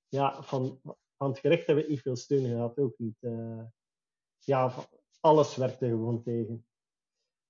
[0.08, 0.82] ja, van,
[1.18, 3.18] het gerecht hebben we niet veel steun gehad, ook niet.
[3.20, 3.64] Uh,
[4.40, 4.74] ja,
[5.20, 6.68] alles werkte gewoon tegen.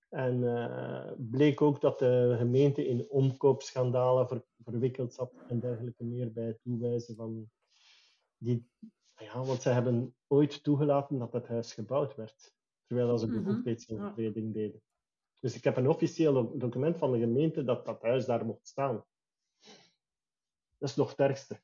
[0.09, 6.31] En uh, bleek ook dat de gemeente in omkoopschandalen ver, verwikkeld zat en dergelijke meer
[6.33, 7.49] bij het toewijzen van
[8.37, 8.69] die
[9.19, 12.53] ja, want ze hebben ooit toegelaten dat het huis gebouwd werd,
[12.85, 14.61] terwijl ze bevoegdheidsovertreding mm -hmm.
[14.61, 14.81] deden.
[15.39, 19.05] Dus ik heb een officieel document van de gemeente dat dat huis daar mocht staan.
[20.77, 21.61] Dat is nog het ergste.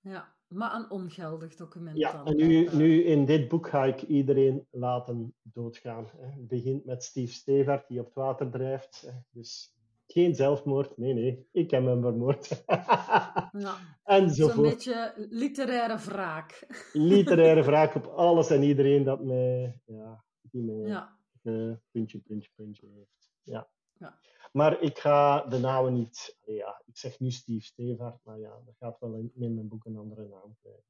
[0.00, 2.26] Ja, maar een ongeldig document ja, dan.
[2.26, 6.08] en nu, nu in dit boek ga ik iedereen laten doodgaan.
[6.16, 9.12] Het begint met Steve Stevart, die op het water drijft.
[9.30, 9.74] Dus
[10.06, 12.64] geen zelfmoord, nee, nee, ik heb hem vermoord.
[13.66, 13.76] ja.
[14.04, 14.82] Enzovoort.
[14.82, 16.66] Zo'n beetje literaire wraak.
[16.92, 21.16] literaire wraak op alles en iedereen dat mij, ja, die mij ja.
[21.42, 23.32] Uh, puntje, puntje, puntje heeft.
[23.42, 23.68] Ja.
[23.98, 24.18] ja.
[24.54, 28.74] Maar ik ga de namen niet, ja, ik zeg nu Steve Stevart, maar ja, dat
[28.78, 30.84] gaat wel in, in mijn boek een andere naam krijgen.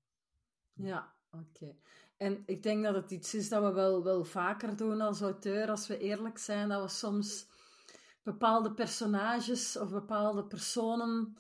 [0.73, 1.75] Ja, oké.
[2.17, 5.71] En ik denk dat het iets is dat we wel, wel vaker doen als auteur,
[5.71, 7.47] als we eerlijk zijn, dat we soms
[8.23, 11.37] bepaalde personages of bepaalde personen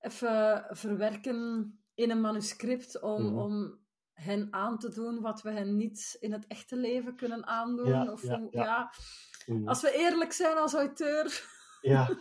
[0.00, 3.38] even verwerken in een manuscript om, mm.
[3.38, 3.78] om
[4.12, 7.88] hen aan te doen wat we hen niet in het echte leven kunnen aandoen.
[7.88, 8.92] Ja, of ja, ja.
[9.46, 9.68] Mm.
[9.68, 11.26] Als we eerlijk zijn als auteur.
[11.80, 12.18] Ja.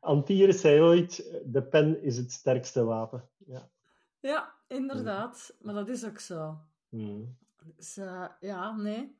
[0.00, 3.28] Antier zei ooit, de pen is het sterkste wapen.
[3.46, 3.70] Ja,
[4.20, 5.56] ja inderdaad.
[5.60, 6.58] Maar dat is ook zo.
[6.88, 7.38] Mm.
[7.76, 9.16] Dus, uh, ja, nee.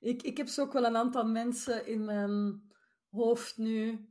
[0.00, 2.62] Ik, ik heb zo ook wel een aantal mensen in mijn
[3.10, 4.08] hoofd nu.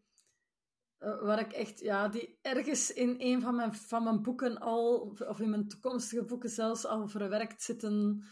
[1.00, 5.16] Uh, waar ik echt, ja, die ergens in een van mijn, van mijn boeken al,
[5.28, 8.24] of in mijn toekomstige boeken zelfs al verwerkt zitten,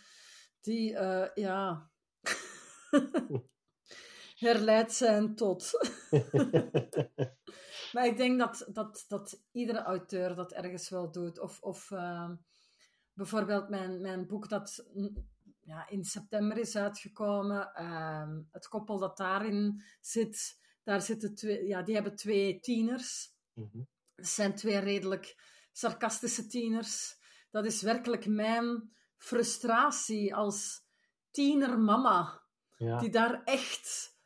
[0.61, 1.91] die, uh, ja,
[4.37, 5.71] herleid zijn tot.
[7.93, 11.39] maar ik denk dat, dat, dat iedere auteur dat ergens wel doet.
[11.39, 12.29] Of, of uh,
[13.13, 14.85] bijvoorbeeld mijn, mijn boek dat
[15.61, 17.71] ja, in september is uitgekomen.
[17.79, 23.35] Uh, het koppel dat daarin zit, daar zitten twee, ja, die hebben twee tieners.
[23.53, 23.87] Mm -hmm.
[24.15, 25.35] Dat zijn twee redelijk
[25.71, 27.15] sarcastische tieners.
[27.51, 30.85] Dat is werkelijk mijn frustratie als
[31.31, 32.45] tienermama.
[32.75, 32.97] Ja.
[32.97, 34.16] Die daar echt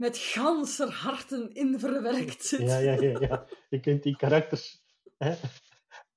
[0.00, 2.60] met ganser harten in verwerkt zit.
[2.60, 3.46] Ja, ja, ja, ja.
[3.68, 4.82] Je kunt die karakters
[5.18, 5.34] hè,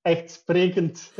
[0.01, 1.11] echt sprekend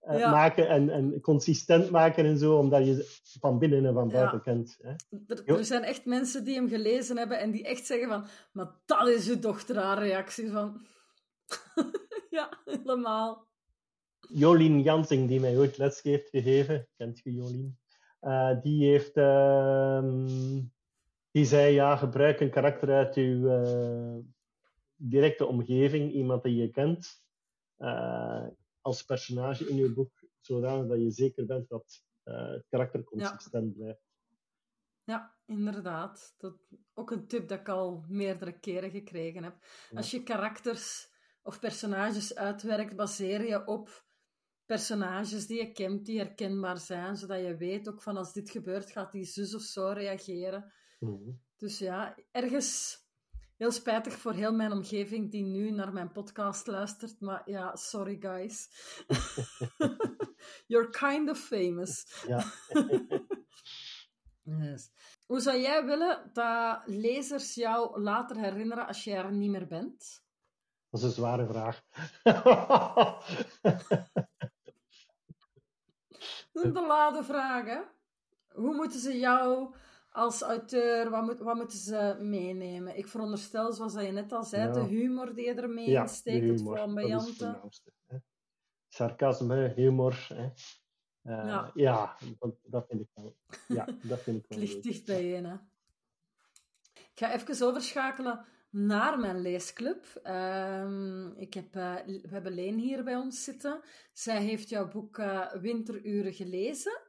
[0.00, 0.30] eh, Ja.
[0.30, 4.36] maken en, en consistent maken en zo, omdat je ze van binnen en van buiten
[4.36, 4.42] Ja.
[4.42, 4.78] kent.
[4.80, 4.94] Hè.
[5.26, 8.70] Er, er zijn echt mensen die hem gelezen hebben en die echt zeggen van, maar
[8.84, 10.86] dat is uw dochter haar reactie van.
[12.30, 13.46] ja, helemaal.
[14.28, 17.78] Jolien Jansing, die mij ooit les heeft gegeven, kent je Jolien?
[18.20, 20.60] Eh, die heeft, ehm,
[21.34, 24.16] die zei, ja, gebruik een karakter uit uw eh,
[24.96, 27.22] directe omgeving, iemand die je kent,
[27.76, 28.46] eh,
[28.80, 33.74] als personage in je boek, zodanig dat je zeker bent dat eh, het karakter consistent
[33.74, 34.02] blijft.
[35.04, 36.34] Ja, inderdaad.
[36.38, 36.56] Dat
[36.94, 39.56] ook een tip dat ik al meerdere keren gekregen heb.
[39.90, 39.96] Ja.
[39.96, 41.08] Als je karakters
[41.42, 44.04] of personages uitwerkt, baseer je op
[44.64, 48.90] personages die je kent, die herkenbaar zijn, zodat je weet ook van als dit gebeurt,
[48.90, 50.72] gaat die zus of zo reageren.
[51.04, 51.30] Mhm.
[51.56, 52.98] Dus ja, ergens
[53.56, 58.16] heel spijtig voor heel mijn omgeving die nu naar mijn podcast luistert, maar ja, sorry
[58.20, 58.68] guys.
[60.66, 62.22] You're kind of famous.
[62.26, 62.44] Ja.
[64.46, 64.90] Yes.
[65.26, 70.22] Hoe zou jij willen dat lezers jou later herinneren als je er niet meer bent?
[70.90, 71.82] Dat is een zware vraag.
[76.52, 77.80] Dat is een beladen vraag, hè?
[78.48, 79.74] Hoe moeten ze jou
[80.14, 82.96] als auteur, wat, moet, wat moeten ze meenemen?
[82.96, 84.72] Ik veronderstel, zoals je net al zei, Ja.
[84.72, 87.38] de humor die je ermee ja, insteekt, het.
[87.38, 87.82] Dat is.
[88.88, 90.26] Sarcasme, humor.
[90.28, 90.44] Hè.
[91.22, 91.70] Eh, Ja.
[91.74, 93.36] ja, dat, dat vind ik wel.
[93.68, 95.54] Ja, dat vind ik Het wel ligt dicht bijeen, hè?
[96.94, 100.04] Ik ga even overschakelen naar mijn leesclub.
[100.22, 103.80] Ehm, ik heb, eh, we hebben Leen hier bij ons zitten.
[104.12, 107.00] Zij heeft jouw boek eh, Winteruren gelezen.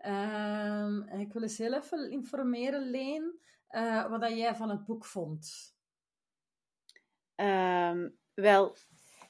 [0.00, 5.74] Ehm, ik wil eens heel even informeren, Leen, eh, wat jij van het boek vond.
[7.34, 8.76] Ehm, wel,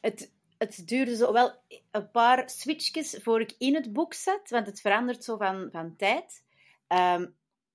[0.00, 4.66] het, het duurde zo wel een paar switchjes voor ik in het boek zat, want
[4.66, 6.44] het verandert zo van, van tijd.
[6.86, 7.26] Ehm,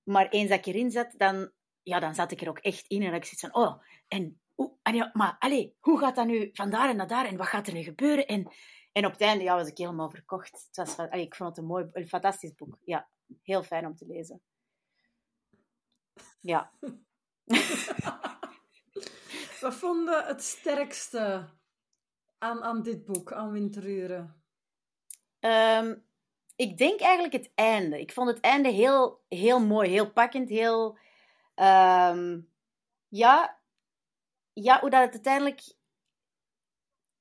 [0.02, 1.50] maar eens dat ik erin zat, dan,
[1.82, 4.40] ja, dan zat ik er ook echt in en ik zit van, oh, en,
[4.82, 7.46] en ja, maar allee, hoe gaat dat nu van daar en naar daar en wat
[7.46, 8.26] gaat er nu gebeuren?
[8.26, 8.52] En,
[8.96, 10.66] en op het einde ja, was ik helemaal verkocht.
[10.66, 12.78] Het was, allee, ik vond het een mooi, een fantastisch boek.
[12.84, 13.08] Ja,
[13.42, 14.42] heel fijn om te lezen.
[16.40, 16.72] Ja.
[19.60, 21.48] Wat vond je het sterkste
[22.38, 24.42] aan, aan dit boek, aan Winteruren?
[25.40, 25.96] Ehm,
[26.56, 28.00] ik denk eigenlijk het einde.
[28.00, 30.98] Ik vond het einde heel, heel mooi, heel pakkend, heel...
[31.54, 32.40] ehm,
[33.08, 33.60] ja,
[34.52, 35.74] ja, hoe dat het uiteindelijk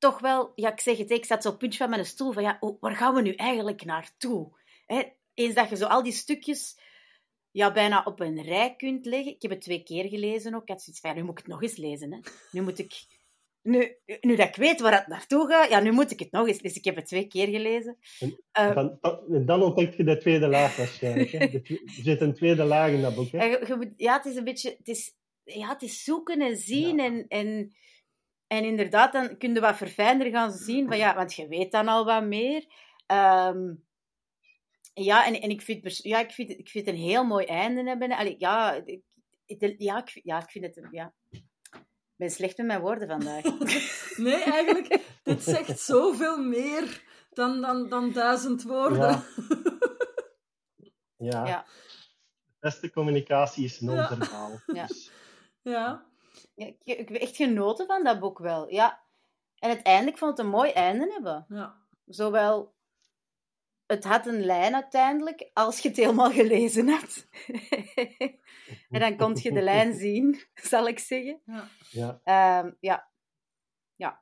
[0.10, 0.52] toch wel...
[0.56, 2.58] Ja, ik zeg het, ik zat zo op het puntje van mijn stoel van ja,
[2.60, 4.58] hoe- waar gaan we nu eigenlijk naartoe?
[4.86, 5.02] Hè,
[5.34, 6.80] eens dat je zo al die stukjes
[7.52, 9.32] ja, bijna op een rij kunt leggen.
[9.34, 10.62] Ik heb het twee keer gelezen ook.
[10.62, 12.12] Ik had zoiets van, ja, nu moet ik het nog eens lezen.
[12.14, 12.20] Hè.
[12.52, 12.94] Nu moet ik...
[13.62, 16.48] Nu, nu dat ik weet waar het naartoe gaat, ja, nu moet ik het nog
[16.48, 16.78] eens lezen.
[16.78, 17.98] Ik heb het twee keer gelezen.
[18.52, 21.32] Eh, Dan, dan, dan ontdek je de tweede laag waarschijnlijk.
[21.32, 21.38] Hè.
[21.40, 21.62] Er
[22.04, 23.32] zit een tweede laag in dat boek.
[23.32, 23.44] Hè.
[23.46, 24.76] Je- je moet- ja, het is een beetje...
[24.78, 25.14] Het is,
[25.44, 26.98] ja, het is zoeken en zien.
[26.98, 27.04] Ja.
[27.06, 27.76] En, en,
[28.48, 30.88] en inderdaad, dan kun je wat verfijnder gaan zien.
[30.88, 32.66] Van, ja, want je weet dan al wat meer.
[33.06, 33.74] Ehm,
[34.94, 37.84] ja, en, en ik, vind, ja, ik, vind, ik vind het een heel mooi einde
[37.84, 38.12] hebben.
[38.12, 39.02] Allee, ja, ik,
[39.78, 40.78] ja, ik, ja, ik vind het...
[40.78, 41.14] een- Ja.
[41.32, 43.44] Ik ben slecht met mijn woorden vandaag.
[44.18, 49.00] Nee, eigenlijk, dit zegt zoveel meer dan, dan, dan duizend woorden.
[49.00, 49.24] Ja.
[51.18, 51.46] Ja.
[51.46, 51.66] Ja.
[52.46, 54.60] De beste communicatie is non-verbaal.
[54.66, 54.86] Ja.
[54.88, 55.12] Dus,
[55.62, 56.06] Ja.
[56.56, 58.70] Ja, ik, ik heb echt genoten van dat boek wel.
[58.70, 59.04] Ja.
[59.60, 61.46] En het einde, ik vond het een mooi einde hebben.
[61.50, 61.84] ja.
[62.06, 62.74] Zowel,
[63.86, 67.28] het had een lijn uiteindelijk, als je het helemaal gelezen had.
[68.90, 71.42] en dan kon je de lijn zien, zal ik zeggen.
[71.46, 71.68] ja.
[71.92, 72.20] ja.
[72.24, 73.10] Ehm, ja.
[73.96, 74.22] Ja,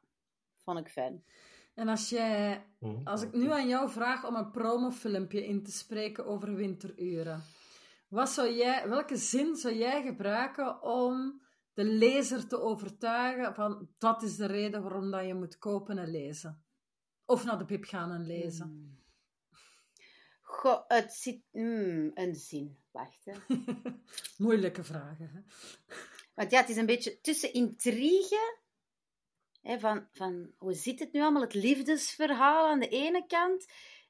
[0.63, 1.25] vond ik fijn.
[1.73, 3.07] En als jij, Mhm.
[3.07, 7.43] als ik nu aan jou vraag om een promofilmpje in te spreken over winteruren,
[8.07, 11.41] wat zou jij, welke zin zou jij gebruiken om
[11.73, 16.09] de lezer te overtuigen van dat is de reden waarom dat je moet kopen en
[16.09, 16.63] lezen?
[17.25, 18.65] Of naar de pip gaan en lezen?
[18.65, 19.01] Hmm.
[20.41, 21.41] Goh, het zit...
[21.51, 22.77] hmm, een zin.
[22.91, 23.33] Wacht, hè.
[24.45, 25.29] Moeilijke vragen.
[25.33, 25.39] Hè?
[26.33, 28.61] Want ja, het is een beetje tussen intrigue.
[29.61, 31.41] Hè, van, van hoe zit het nu allemaal?
[31.41, 33.65] Het liefdesverhaal aan de ene kant.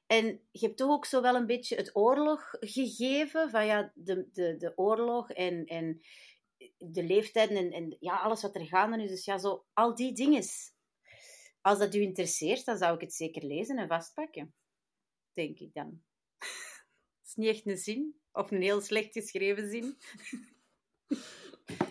[0.06, 3.50] En je hebt toch ook zo wel een beetje het oorlog gegeven.
[3.50, 6.00] Van ja, de, de, de oorlog en, en
[6.92, 9.10] de leeftijden en, en ja, alles wat er gaande is.
[9.10, 10.42] Dus ja, zo al die dingen.
[11.60, 14.54] Als dat u interesseert, dan zou ik het zeker lezen en vastpakken.
[15.32, 16.02] Denk ik dan.
[16.38, 18.20] Het is niet echt een zin.
[18.32, 19.96] Of een heel slecht geschreven zin.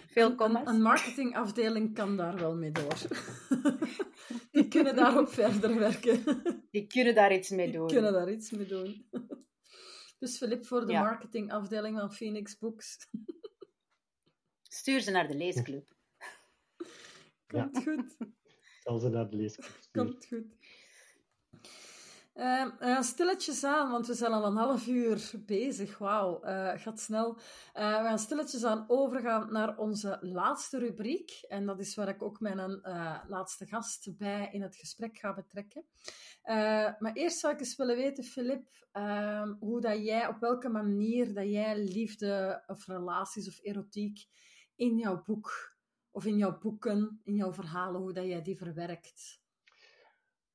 [0.08, 0.68] Veel commas.
[0.68, 2.98] Een, een marketingafdeling kan daar wel mee door.
[4.52, 6.24] Die kunnen daarop verder werken.
[6.72, 7.88] Die kunnen daar iets mee Die doen.
[7.88, 9.10] kunnen daar iets mee doen.
[10.20, 11.02] Dus Filip voor de Ja.
[11.02, 12.98] marketingafdeling van Phoenix Books.
[14.74, 15.96] Stuur ze naar de leesclub.
[17.48, 18.18] Komt goed.
[18.84, 20.12] Zal ze naar de leesclub sturen.
[20.12, 20.56] Komt goed.
[22.34, 25.98] We gaan stilletjes aan, want we zijn al een half uur bezig.
[25.98, 27.38] Wauw, eh gaat snel.
[27.74, 31.46] Eh, we gaan stilletjes aan overgaan naar onze laatste rubriek.
[31.48, 35.34] En dat is waar ik ook mijn eh, laatste gast bij in het gesprek ga
[35.34, 35.86] betrekken.
[36.42, 36.56] Eh,
[37.00, 41.34] maar eerst zou ik eens willen weten, Filip, ehm, hoe dat jij, op welke manier
[41.34, 44.28] dat jij liefde of relaties of erotiek
[44.76, 45.76] in jouw boek
[46.12, 49.42] of in jouw boeken, in jouw verhalen, hoe dat jij die verwerkt.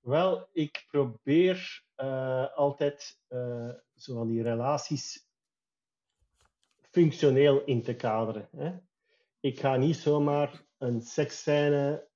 [0.00, 5.28] Wel, ik probeer eh, altijd eh, zo van die relaties
[6.90, 8.48] functioneel in te kaderen.
[8.56, 8.78] Hè.
[9.40, 12.08] Ik ga niet zomaar een seksscène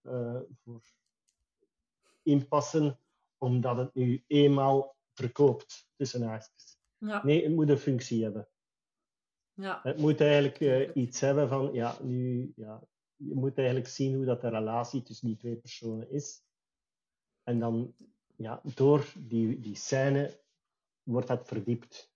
[0.65, 0.83] voor
[2.23, 2.99] inpassen
[3.39, 6.79] omdat het nu eenmaal verkoopt, tussen haakjes.
[6.99, 8.49] Ja, Nee, het moet een functie hebben.
[9.63, 12.83] Ja, Het moet eigenlijk eh, iets hebben van, ja, nu, ja,
[13.17, 16.43] je moet eigenlijk zien hoe dat de relatie tussen die twee personen is.
[17.43, 17.95] En dan,
[18.37, 20.41] ja, door die, die scène
[21.03, 22.13] wordt dat verdiept.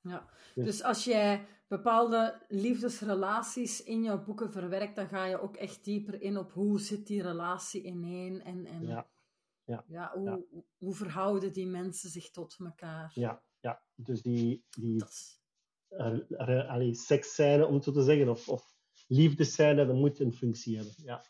[0.00, 0.28] ja.
[0.54, 5.84] Dus- Dus als jij bepaalde liefdesrelaties in jouw boeken verwerkt, dan ga je ook echt
[5.84, 9.06] dieper in op hoe zit die relatie ineen en, en Ja,
[9.86, 10.46] ja, hoe,
[10.78, 13.10] hoe verhouden die mensen zich tot elkaar.
[13.14, 13.82] ja, ja.
[13.94, 15.40] Dus die, die Dat
[16.68, 18.74] allee, seksscène, om het zo te zeggen, of, of
[19.08, 20.94] liefdescène, dat moet een functie hebben.
[20.96, 21.24] Ja,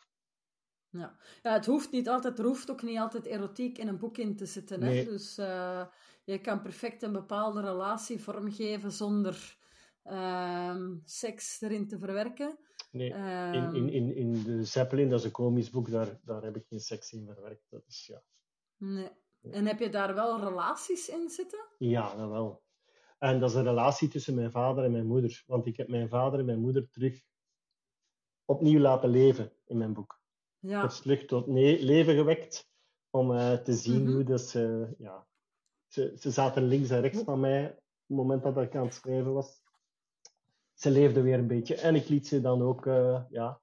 [0.90, 1.16] Ja.
[1.42, 4.36] ja, het hoeft niet altijd, er hoeft ook niet altijd erotiek in een boek in
[4.36, 4.82] te zitten.
[4.82, 4.88] Hè?
[4.90, 5.04] Nee.
[5.04, 5.86] Dus eh,
[6.24, 9.58] je kan perfect een bepaalde relatie vormgeven zonder
[10.02, 12.58] ehm, seks erin te verwerken.
[12.90, 13.12] nee.
[13.12, 16.56] Ehm, In, in, in, in de Zeppelin, dat is een komisch boek, daar, daar heb
[16.56, 17.66] ik geen seks in verwerkt.
[17.70, 18.22] Dat is, ja.
[18.76, 19.10] nee.
[19.50, 21.64] En heb je daar wel relaties in zitten?
[21.78, 22.64] Ja, dat wel.
[23.18, 25.42] En dat is een relatie tussen mijn vader en mijn moeder.
[25.46, 27.24] Want ik heb mijn vader en mijn moeder terug
[28.44, 30.20] opnieuw laten leven in mijn boek.
[30.58, 32.70] Ja, heb ze terug tot leven gewekt
[33.10, 34.12] om eh, te zien Mhm.
[34.12, 34.94] hoe dat ze...
[34.98, 35.26] Ja,
[35.86, 37.76] ze, ze zaten links en rechts van mij op
[38.06, 39.62] het moment dat ik aan het schrijven was.
[40.74, 41.76] Ze leefden weer een beetje.
[41.76, 43.60] En ik liet ze dan ook eh, ja,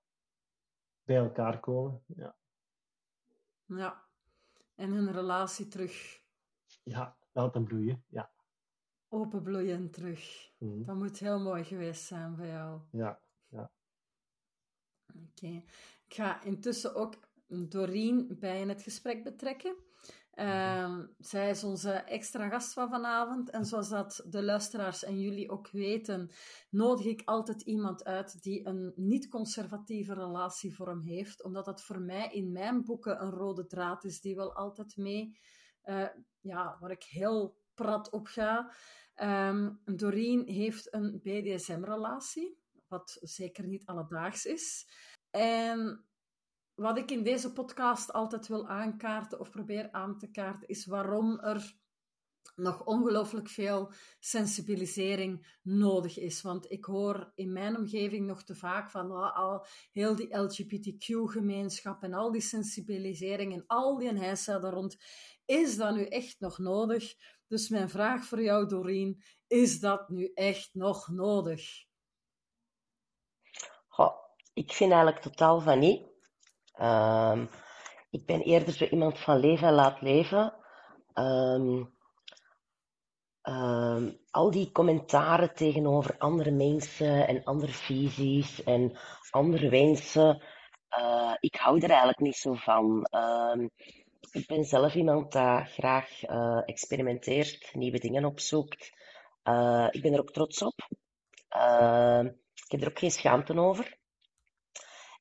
[1.04, 2.04] bij elkaar komen.
[2.08, 2.36] Ja,
[3.66, 4.04] ja.
[4.76, 6.22] En hun relatie terug
[6.84, 8.04] ja laten bloeien.
[8.08, 8.33] Ja.
[9.14, 10.52] Openbloeien terug.
[10.58, 10.84] Mhm.
[10.84, 12.82] Dat moet heel mooi geweest zijn voor jou.
[13.48, 13.72] ja.
[15.30, 15.64] Oké.
[16.08, 17.16] Ik ga intussen ook
[17.48, 19.76] Doreen bij in het gesprek betrekken.
[20.34, 23.50] Ehm, zij is onze extra gast van vanavond.
[23.50, 26.32] En zoals dat de luisteraars en jullie ook weten,
[26.70, 31.44] nodig ik altijd iemand uit die een niet-conservatieve relatievorm heeft.
[31.44, 35.38] Omdat dat voor mij in mijn boeken een rode draad is die wel altijd mee,
[35.82, 36.08] eh,
[36.40, 38.74] ja, waar ik heel prat op ga.
[39.14, 44.88] Ehm Doreen heeft een BDSM-relatie, wat zeker niet alledaags is.
[45.30, 46.06] En
[46.76, 51.40] wat ik in deze podcast altijd wil aankaarten of probeer aan te kaarten, is waarom
[51.40, 51.82] er
[52.56, 56.42] nog ongelooflijk veel sensibilisering nodig is.
[56.42, 62.04] Want ik hoor in mijn omgeving nog te vaak van ah, al heel die LGBTQ-gemeenschap
[62.04, 64.98] en al die sensibilisering en al die heisa daar rond.
[65.46, 67.14] Is dat nu echt nog nodig?
[67.48, 71.86] Dus mijn vraag voor jou, Doreen, is dat nu echt nog nodig?
[73.88, 74.16] Goh,
[74.54, 76.08] ik vind eigenlijk totaal van niet.
[76.74, 77.46] Ehm,
[78.10, 80.56] ik ben eerder zo iemand van leven en laat leven.
[81.14, 81.84] Ehm,
[83.42, 88.98] ehm, al die commentaren tegenover andere mensen en andere visies en
[89.30, 90.44] andere wensen,
[90.88, 93.08] eh, ik hou er eigenlijk niet zo van.
[94.34, 98.94] Ik ben zelf iemand dat graag eh, experimenteert, nieuwe dingen opzoekt.
[99.44, 100.90] Eh, ik ben er ook trots op.
[101.50, 102.26] Ehm,
[102.66, 103.98] ik heb er ook geen schaamte over.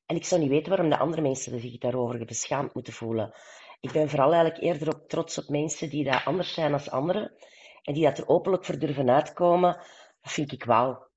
[0.05, 3.33] En ik zou niet weten waarom de andere mensen zich daarover beschaamd moeten voelen.
[3.79, 7.31] Ik ben vooral eigenlijk eerder op trots op mensen die dat anders zijn als anderen.
[7.83, 9.73] En die dat er openlijk voor durven uitkomen.
[10.21, 11.07] Dat vind ik wauw.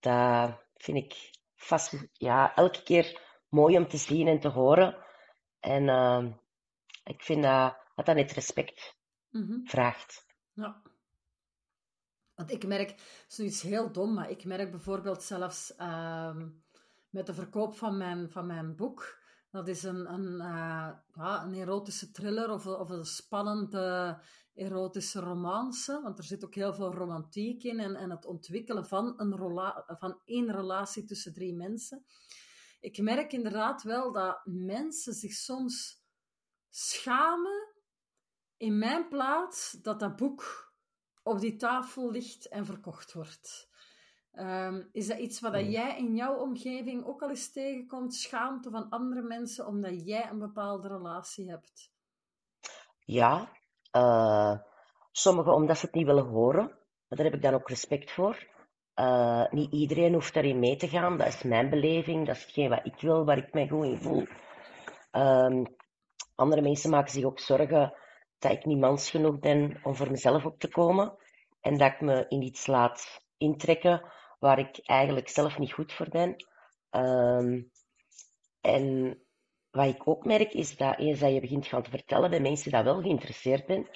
[0.00, 4.96] Dat vind ik vast, ja, elke keer mooi om te zien en te horen.
[5.60, 6.30] En ehm,
[7.08, 8.96] ik vind dat, dat dat net respect
[9.30, 9.64] Mhm.
[9.64, 10.26] vraagt.
[10.52, 10.82] Ja.
[12.34, 16.48] Want ik merk, zoiets heel dom, maar ik merk bijvoorbeeld zelfs ehm,
[17.10, 19.16] met de verkoop van mijn, van mijn boek,
[19.50, 24.18] Dat is een, een, uh, ja, een erotische thriller of, of een spannende
[24.54, 26.00] erotische romance.
[26.02, 29.38] Want er zit ook heel veel romantiek in en, en het ontwikkelen van, een
[29.98, 32.04] van één relatie tussen drie mensen.
[32.80, 35.97] Ik merk inderdaad wel dat mensen zich soms
[36.78, 37.66] schamen
[38.56, 40.72] in mijn plaats dat dat boek
[41.22, 43.68] op die tafel ligt en verkocht wordt.
[44.32, 48.14] Ehm, is dat iets wat dat jij in jouw omgeving ook al eens tegenkomt?
[48.14, 51.92] Schaamte van andere mensen omdat jij een bepaalde relatie hebt?
[53.04, 53.52] Ja,
[53.96, 54.58] uh,
[55.12, 56.66] sommigen omdat ze het niet willen horen.
[56.66, 58.46] Maar daar heb ik dan ook respect voor.
[58.94, 61.16] Uh, niet iedereen hoeft daarin mee te gaan.
[61.16, 62.26] Dat is mijn beleving.
[62.26, 64.26] Dat is hetgeen wat ik wil, waar ik mij goed in voel.
[65.12, 65.76] Um,
[66.38, 67.94] andere mensen maken zich ook zorgen
[68.38, 71.16] dat ik niet mans genoeg ben om voor mezelf op te komen.
[71.60, 76.08] En dat ik me in iets laat intrekken waar ik eigenlijk zelf niet goed voor
[76.08, 76.44] ben.
[76.90, 77.70] Um,
[78.60, 79.18] en
[79.70, 82.72] wat ik ook merk is dat eens dat je begint gaan te vertellen bij mensen
[82.72, 83.88] die wel geïnteresseerd zijn,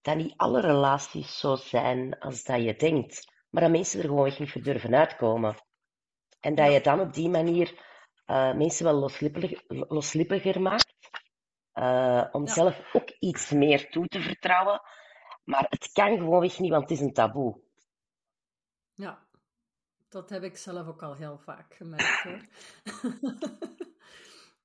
[0.00, 4.32] dat niet alle relaties zo zijn als dat je denkt, maar dat mensen er gewoon
[4.38, 5.54] niet voor durven uitkomen.
[6.40, 7.88] En dat je dan op die manier
[8.26, 10.99] uh, mensen wel loslippiger, loslippiger maakt,
[11.74, 12.52] uh, om ja.
[12.52, 14.80] zelf ook iets meer toe te vertrouwen.
[15.44, 17.60] Maar het kan gewoonweg niet, want het is een taboe.
[18.94, 19.26] Ja,
[20.08, 22.46] dat heb ik zelf ook al heel vaak gemerkt hoor.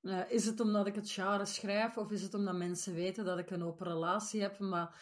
[0.01, 3.39] uh, is het omdat ik het genre schrijf of is het omdat mensen weten dat
[3.39, 4.59] ik een open relatie heb?
[4.59, 4.99] Maar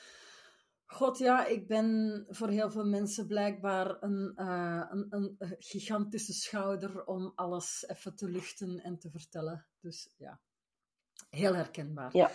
[0.86, 7.06] god ja, ik ben voor heel veel mensen blijkbaar een, uh, een, een gigantische schouder
[7.06, 9.66] om alles even te luchten en te vertellen.
[9.80, 10.40] Dus ja,
[11.30, 12.18] heel herkenbaar.
[12.18, 12.32] Ja.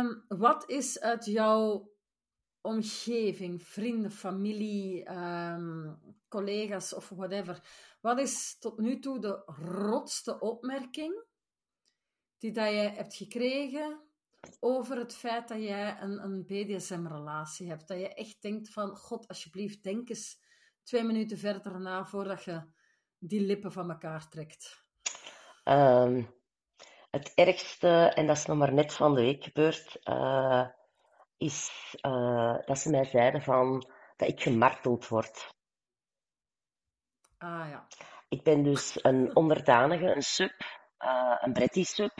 [0.00, 1.90] Um, wat is uit jouw
[2.60, 7.60] omgeving, vrienden, familie, um, collega's of whatever.
[8.00, 11.24] Wat is tot nu toe de rotste opmerking
[12.38, 14.00] die dat je hebt gekregen
[14.60, 17.88] over het feit dat jij een, een BDSM-relatie hebt?
[17.88, 20.40] Dat je echt denkt van, god, alsjeblieft, denk eens
[20.82, 22.62] twee minuten verder na voordat je
[23.18, 24.84] die lippen van elkaar trekt.
[25.64, 26.35] Um,
[27.16, 30.66] het ergste, en dat is nog maar net van de week gebeurd, uh,
[31.36, 31.70] is
[32.02, 33.86] uh, dat ze mij zeiden van,
[34.16, 35.54] dat ik gemarteld word.
[37.38, 37.86] Ah ja.
[38.28, 40.54] Ik ben dus een onderdanige, een sub,
[41.04, 42.12] uh, een Bretty sub.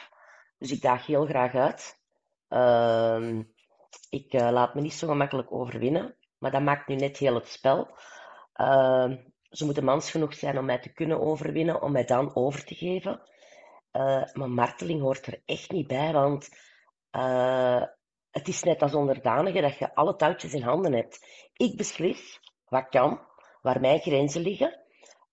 [0.58, 1.98] Dus ik daag heel graag uit.
[2.48, 3.40] Uh,
[4.10, 6.16] ik laat me niet zo gemakkelijk overwinnen.
[6.38, 7.98] Maar dat maakt nu net heel het spel.
[8.52, 9.16] Ehm,
[9.50, 12.74] ze moeten mans genoeg zijn om mij te kunnen overwinnen, om mij dan over te
[12.74, 13.20] geven.
[13.96, 16.48] Uh, maar marteling hoort er echt niet bij, want
[18.30, 21.26] het is net als onderdanige dat je alle touwtjes in handen hebt.
[21.52, 23.20] Ik beslis wat kan,
[23.62, 24.80] waar mijn grenzen liggen,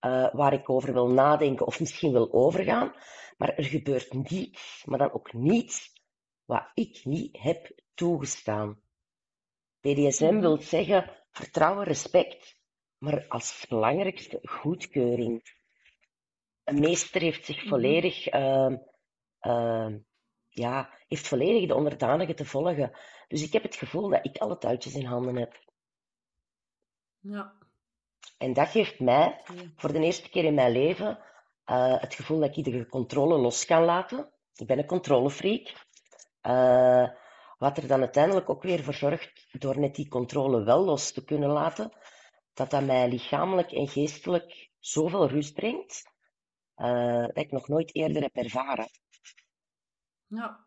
[0.00, 2.92] uh, waar ik over wil nadenken of misschien wil overgaan.
[3.36, 5.92] Maar er gebeurt niets, maar dan ook niets,
[6.44, 8.80] wat ik niet heb toegestaan.
[9.80, 10.40] BDSM mhm.
[10.40, 12.58] wil zeggen vertrouwen, respect,
[12.98, 15.42] maar als belangrijkste goedkeuring.
[16.64, 17.68] Een meester heeft zich mhm.
[17.68, 18.72] volledig uh,
[19.40, 19.94] uh,
[20.48, 22.92] ja, heeft volledig de onderdanige te volgen.
[23.28, 25.58] Dus ik heb het gevoel dat ik alle touwtjes in handen heb.
[27.18, 27.52] Ja.
[28.38, 29.40] En dat geeft mij
[29.76, 31.18] voor de eerste keer in mijn leven
[31.66, 34.30] uh, het gevoel dat ik iedere controle los kan laten.
[34.54, 35.72] Ik ben een controlefreak.
[36.42, 37.08] Uh,
[37.58, 41.24] wat er dan uiteindelijk ook weer voor zorgt, door net die controle wel los te
[41.24, 41.92] kunnen laten,
[42.54, 46.12] dat dat mij lichamelijk en geestelijk zoveel rust brengt,
[46.76, 48.88] uh, dat ik nog nooit eerder heb ervaren.
[50.26, 50.62] Ja.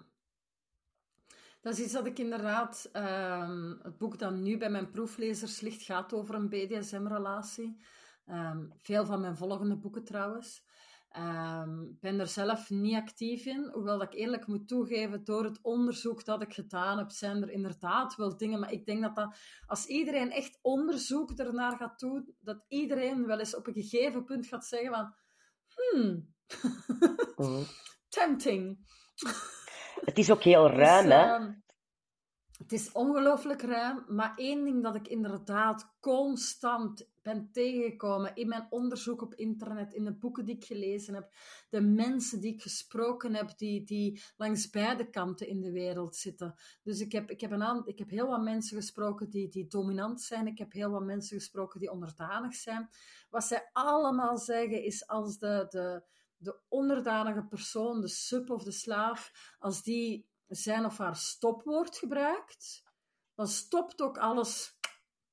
[1.62, 2.90] Dat is iets dat ik inderdaad...
[2.94, 7.82] Um, het boek dat nu bij mijn proeflezers ligt, gaat over een BDSM-relatie.
[8.26, 10.66] Um, veel van mijn volgende boeken trouwens.
[11.10, 15.44] Ehm, ik ben er zelf niet actief in, hoewel dat ik eerlijk moet toegeven, door
[15.44, 19.16] het onderzoek dat ik gedaan heb, zijn er inderdaad wel dingen, maar ik denk dat,
[19.16, 24.24] dat als iedereen echt onderzoek ernaar gaat doen, dat iedereen wel eens op een gegeven
[24.24, 25.14] punt gaat zeggen van,
[25.78, 26.28] hmm,
[27.36, 27.66] mm.
[28.10, 28.78] tempting.
[30.06, 31.22] Het is ook heel ruim, dus, hè?
[31.22, 31.52] Ehm,
[32.58, 38.68] het is ongelooflijk ruim, maar één ding dat ik inderdaad constant ben tegengekomen in mijn
[38.70, 41.34] onderzoek op internet, in de boeken die ik gelezen heb,
[41.70, 46.56] de mensen die ik gesproken heb, die, die langs beide kanten in de wereld zitten.
[46.84, 50.22] Dus ik heb, ik heb, een ik heb heel wat mensen gesproken die, die dominant
[50.22, 52.90] zijn, ik heb heel wat mensen gesproken die onderdanig zijn.
[53.30, 56.04] Wat zij allemaal zeggen is als de, de,
[56.38, 62.84] de onderdanige persoon, de sub of de slaaf, als die zijn of haar stopwoord gebruikt,
[63.36, 64.78] dan stopt ook alles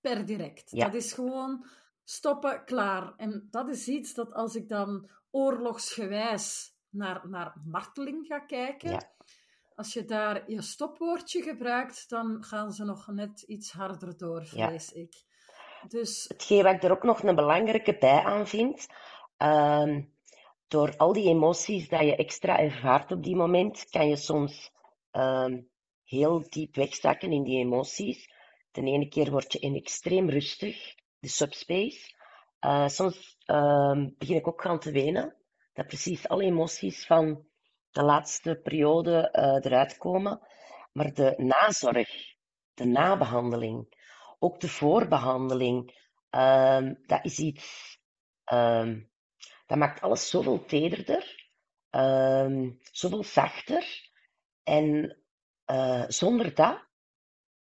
[0.01, 0.77] per direct.
[0.77, 1.67] Dat is gewoon
[2.05, 3.15] stoppen, klaar.
[3.17, 9.11] En dat is iets dat als ik dan oorlogsgewijs naar, naar marteling gaat kijken, Ja.
[9.75, 14.93] als je daar je stopwoordje gebruikt, dan gaan ze nog net iets harder door, vrees
[14.93, 15.25] ik.
[15.89, 18.87] Dus Hetgeen wat ik er ook nog een belangrijke bij aan vind,
[19.37, 20.03] ehm,
[20.69, 24.73] door al die emoties dat je extra ervaart op die moment, kan je soms
[25.15, 25.63] ehm,
[26.05, 28.31] heel diep wegzakken in die emoties.
[28.71, 32.15] De ene keer word je in extreem rustig, de subspace.
[32.59, 35.37] Eh, soms ehm, begin ik ook gaan te wenen,
[35.73, 37.47] dat precies alle emoties van
[37.91, 40.41] de laatste periode eh, eruit komen.
[40.93, 42.09] Maar de nazorg,
[42.75, 43.97] de nabehandeling,
[44.39, 45.95] ook de voorbehandeling,
[46.31, 47.99] ehm, dat is iets,
[49.67, 51.49] dat maakt alles zoveel tederder,
[52.91, 54.13] zoveel zachter.
[54.65, 55.17] En
[55.65, 56.85] eh, zonder dat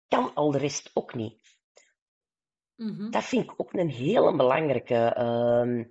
[0.09, 1.57] kan al de rest ook niet.
[2.76, 3.11] mhm.
[3.11, 4.94] Dat vind ik ook een hele belangrijke.
[4.94, 5.84] ehm,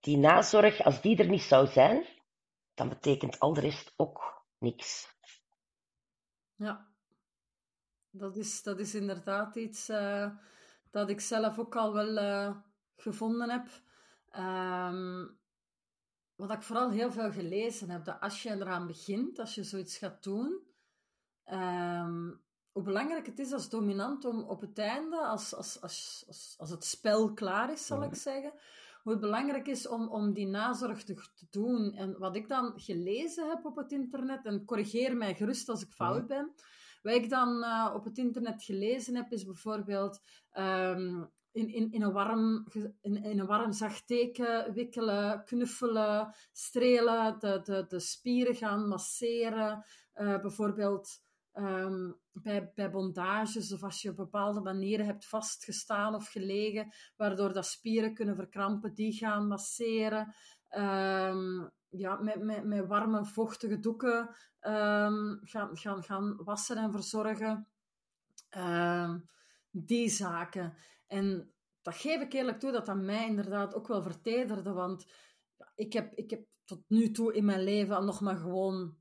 [0.00, 2.06] die nazorg, als die er niet zou zijn,
[2.74, 5.12] dan betekent al de rest ook niks.
[6.56, 6.88] Ja,
[8.10, 10.30] dat is, dat is inderdaad iets eh,
[10.90, 12.56] dat ik zelf ook al wel eh,
[12.96, 13.66] gevonden heb.
[14.30, 15.26] Ehm,
[16.36, 19.96] wat ik vooral heel veel gelezen heb, dat als je eraan begint, als je zoiets
[19.96, 20.60] gaat doen,
[21.44, 22.30] ehm,
[22.72, 26.70] hoe belangrijk het is als dominant om op het einde, als, als, als, als, als
[26.70, 28.52] het spel klaar is, zal ik zeggen,
[29.02, 31.92] hoe het belangrijk is om, om die nazorg te, te doen.
[31.92, 35.92] En wat ik dan gelezen heb op het internet, en corrigeer mij gerust als ik
[35.92, 36.54] fout ben,
[37.02, 40.20] wat ik dan eh, op het internet gelezen heb, is bijvoorbeeld
[40.50, 41.24] ehm,
[41.54, 42.66] in, in, in, een warm,
[43.00, 49.84] in, in een warm zacht teken wikkelen, knuffelen, strelen, de, de, de spieren gaan masseren.
[50.12, 56.28] Eh, bijvoorbeeld ehm, bij, bij bondages of als je op bepaalde manieren hebt vastgestaan of
[56.28, 60.34] gelegen, waardoor dat spieren kunnen verkrampen, die gaan masseren.
[60.68, 67.68] Ehm, ja, met, met, met warme, vochtige doeken ehm, gaan, gaan, gaan wassen en verzorgen.
[68.48, 68.93] Ehm,
[69.76, 70.76] die zaken.
[71.06, 75.06] En dat geef ik eerlijk toe dat dat mij inderdaad ook wel vertederde, want
[75.74, 78.96] ik heb, ik heb tot nu toe in mijn leven nog maar gewoon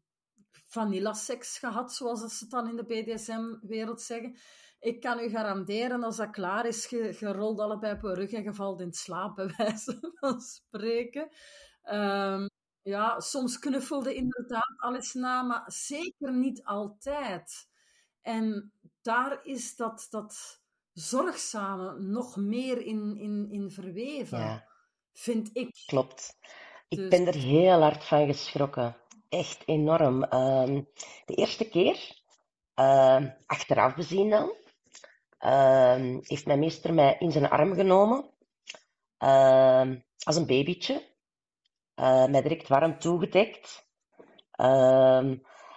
[0.52, 4.38] vanilla-seks gehad, zoals ze het dan in de BDSM-wereld zeggen.
[4.80, 8.84] Ik kan u garanderen, als dat klaar is, rolt allebei op je rug en je
[8.84, 11.30] in slaap, bij wijze van spreken.
[11.82, 12.48] Ehm,
[12.82, 17.68] ja, soms knuffelde inderdaad alles na, maar zeker niet altijd.
[18.22, 20.63] En daar is dat, dat
[20.94, 24.68] zorgzame nog meer in, in, in verweven, Ja.
[25.14, 25.84] vind ik.
[25.86, 26.38] Klopt.
[26.88, 28.96] Ik Dus- ben er heel hard van geschrokken.
[29.30, 30.24] Echt enorm.
[30.24, 30.82] Ehm,
[31.26, 32.22] de eerste keer,
[32.74, 34.54] ehm, achteraf bezien dan,
[35.38, 38.32] ehm, heeft mijn meester mij in zijn arm genomen.
[40.24, 41.12] als een babytje.
[41.96, 43.88] Eh, mij direct warm toegedekt.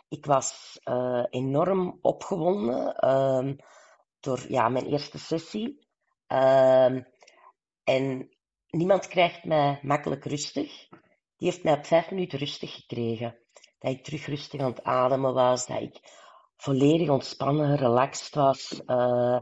[0.08, 2.94] Ik was eh, enorm opgewonden
[4.26, 5.86] door ja, mijn eerste sessie.
[6.26, 7.02] Ehm,
[7.84, 8.28] en
[8.68, 10.88] niemand krijgt mij makkelijk rustig.
[11.36, 13.38] Die heeft mij op vijf minuten rustig gekregen.
[13.78, 15.98] Dat ik terug rustig aan het ademen was, dat ik
[16.56, 18.84] volledig ontspannen, relaxed was.
[18.84, 19.38] Eh,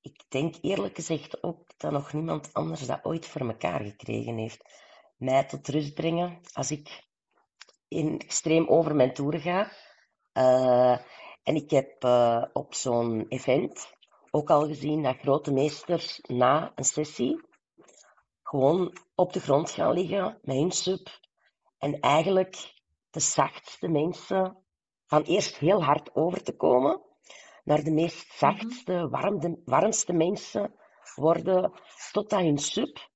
[0.00, 4.64] ik denk eerlijk gezegd ook dat nog niemand anders dat ooit voor elkaar gekregen heeft.
[5.16, 7.04] Mij tot rust brengen als ik
[7.88, 9.72] in extreem over mijn toeren ga.
[10.32, 10.98] Eh,
[11.46, 13.94] en ik heb eh, op zo'n event
[14.30, 17.40] ook al gezien dat grote meesters na een sessie
[18.42, 21.08] gewoon op de grond gaan liggen met hun sub.
[21.78, 22.74] En eigenlijk
[23.10, 24.56] de zachtste mensen
[25.06, 27.00] van eerst heel hard over te komen
[27.64, 30.74] naar de meest zachtste, warmde, warmste mensen
[31.14, 31.72] worden
[32.12, 33.08] totdat hun sub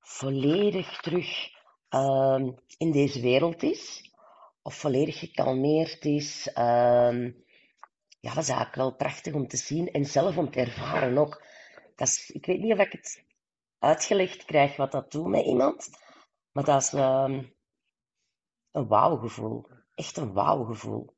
[0.00, 1.50] volledig terug
[1.88, 4.10] ehm, in deze wereld is.
[4.62, 6.48] Of volledig gekalmeerd is.
[6.52, 7.30] Ehm,
[8.22, 11.44] ja, dat is eigenlijk wel prachtig om te zien en zelf om te ervaren ook.
[11.96, 13.24] Dat is, ik weet niet of ik het
[13.78, 15.90] uitgelegd krijg wat dat doet met iemand,
[16.52, 17.44] maar dat is ehm,
[18.70, 19.66] een wauwgevoel.
[19.94, 21.16] Echt een wauwgevoel.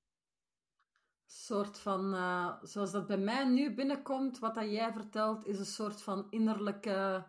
[1.26, 5.64] soort van, eh, zoals dat bij mij nu binnenkomt, wat dat jij vertelt, is een
[5.64, 7.26] soort van innerlijke,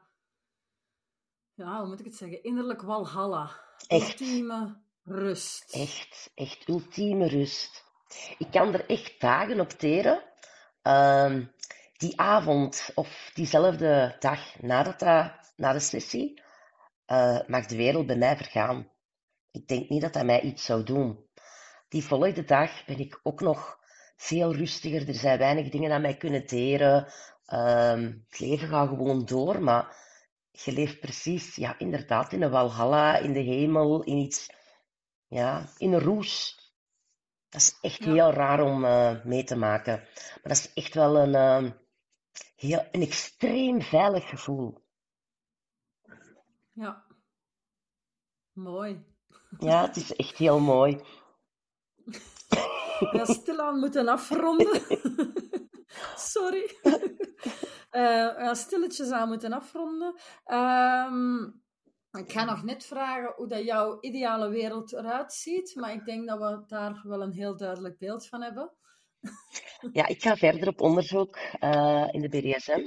[1.54, 3.64] ja, hoe moet ik het zeggen, innerlijk walhalla.
[3.88, 4.20] Echt.
[4.20, 5.74] Ultieme rust.
[5.74, 7.85] Echt, echt ultieme rust.
[8.38, 10.24] Ik kan er echt dagen op teren.
[10.82, 11.44] Ehm,
[11.98, 16.42] die avond of diezelfde dag nadat dat, na de sessie,
[17.06, 18.90] eh, mag de wereld bij mij vergaan.
[19.52, 21.26] Ik denk niet dat dat mij iets zou doen.
[21.88, 23.80] Die volgende dag ben ik ook nog
[24.18, 25.08] veel rustiger.
[25.08, 27.08] Er zijn weinig dingen aan mij kunnen teren.
[27.46, 29.96] Ehm, het leven gaat gewoon door, maar
[30.52, 34.50] je leeft precies, ja, inderdaad, in een walhalla, in de hemel, in iets
[35.28, 36.64] ja, in een roes.
[37.56, 38.12] Dat is echt Ja.
[38.14, 39.94] heel raar om eh, mee te maken.
[40.14, 41.72] Maar dat is echt wel een, eh,
[42.56, 44.84] heel, een extreem veilig gevoel.
[46.74, 47.06] Ja.
[48.54, 49.06] Mooi.
[49.60, 51.02] Ja, het is echt heel mooi.
[53.12, 54.82] Ja, stilaan moeten afronden.
[56.34, 56.76] Sorry.
[57.92, 60.16] Ja, stilletjes aan moeten afronden.
[60.46, 61.50] Ehm,
[62.18, 66.28] ik ga nog net vragen hoe dat jouw ideale wereld eruit ziet, maar ik denk
[66.28, 68.72] dat we daar wel een heel duidelijk beeld van hebben.
[69.92, 72.84] Ja, ik ga verder op onderzoek eh, in de BDSM.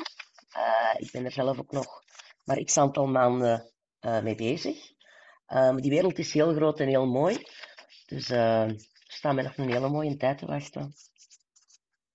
[0.49, 2.03] Eh, ik ben er zelf ook nog
[2.45, 4.97] maar x aantal maanden eh, mee bezig.
[5.77, 7.47] Die wereld is heel groot en heel mooi.
[8.07, 8.75] Dus er
[9.07, 10.95] staat mij nog een hele mooie tijd te wachten.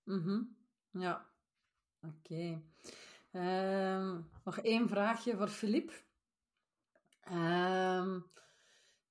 [0.04, 0.42] Mhm.
[0.90, 1.26] Ja,
[2.02, 2.62] oké.
[3.32, 6.04] Ehm, nog één vraagje voor Filip.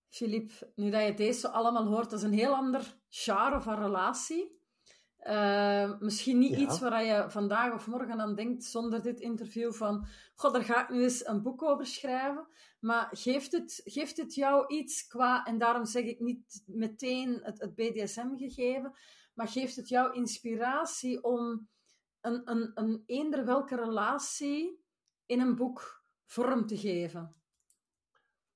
[0.08, 3.80] Filip, nu dat je deze zo allemaal hoort, dat is een heel ander genre van
[3.80, 4.62] relatie.
[5.18, 6.58] Ehm, misschien niet Ja.
[6.58, 10.06] iets waar je vandaag of morgen aan denkt zonder dit interview van,
[10.36, 12.48] god, daar ga ik nu eens een boek over schrijven.
[12.80, 17.62] Maar geeft het, geeft het jou iets qua, en daarom zeg ik niet meteen het,
[17.62, 18.94] het BDSM gegeven,
[19.34, 21.70] maar geeft het jou inspiratie om
[22.22, 24.84] een, een, een eender welke relatie
[25.26, 27.43] in een boek vorm te geven?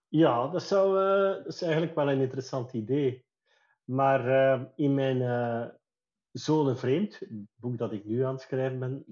[0.07, 3.25] Ja, dat, zou, eh, dat is eigenlijk wel een interessant idee.
[3.83, 5.65] Maar eh, in mijn eh
[6.31, 9.05] Zone Vreemd, het boek dat ik nu aan het schrijven ben,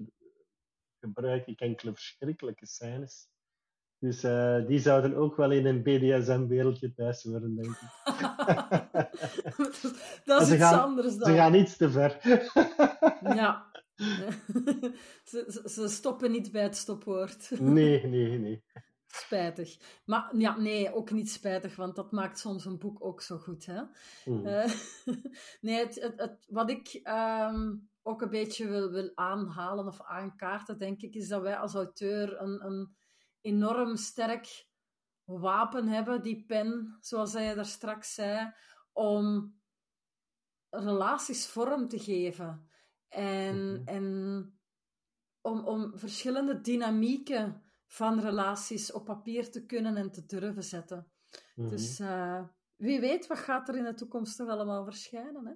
[1.00, 3.28] gebruik ik enkele verschrikkelijke scènes.
[3.98, 4.20] Dus
[4.66, 7.80] die zouden ook wel in een BDSM-wereldje thuis horen, denk ik.
[10.24, 11.30] dat is iets gaan- anders dan.
[11.30, 12.18] Ze gaan iets te ver.
[13.36, 13.70] Ja.
[15.30, 17.60] ze, ze stoppen niet bij het stopwoord.
[17.60, 18.64] Nee, nee, nee.
[19.16, 19.76] Spijtig.
[20.04, 23.66] Maar ja, nee, ook niet spijtig, want dat maakt soms een boek ook zo goed.
[23.66, 23.82] Hè?
[24.24, 24.46] Mm.
[24.46, 24.72] Eh,
[25.60, 30.78] nee, het, het, het- wat ik ehm, ook een beetje wil, wil aanhalen of aankaarten,
[30.78, 32.96] denk ik, is dat wij als auteur een, een
[33.40, 34.68] enorm sterk
[35.24, 38.52] wapen hebben, die pen, zoals hij daar straks zei,
[38.92, 39.54] om
[40.70, 42.68] relaties vorm te geven.
[43.08, 43.86] En, Mhm.
[43.88, 44.58] en
[45.40, 51.10] om, om verschillende dynamieken van relaties op papier te kunnen en te durven zetten.
[51.54, 51.68] Mhm.
[51.68, 52.42] Dus eh,
[52.76, 55.46] wie weet, wat gaat er in de toekomst nog allemaal verschijnen.
[55.46, 55.52] Hè?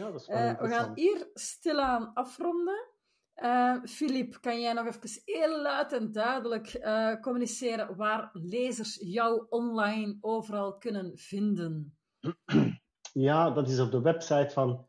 [0.00, 2.90] ja, dat is wel Eh, we gaan hier stilaan afronden.
[3.34, 9.46] Eh Filip, kan jij nog even heel luid en duidelijk eh, communiceren waar lezers jou
[9.48, 11.96] online overal kunnen vinden?
[13.12, 14.88] Ja, dat is op de website van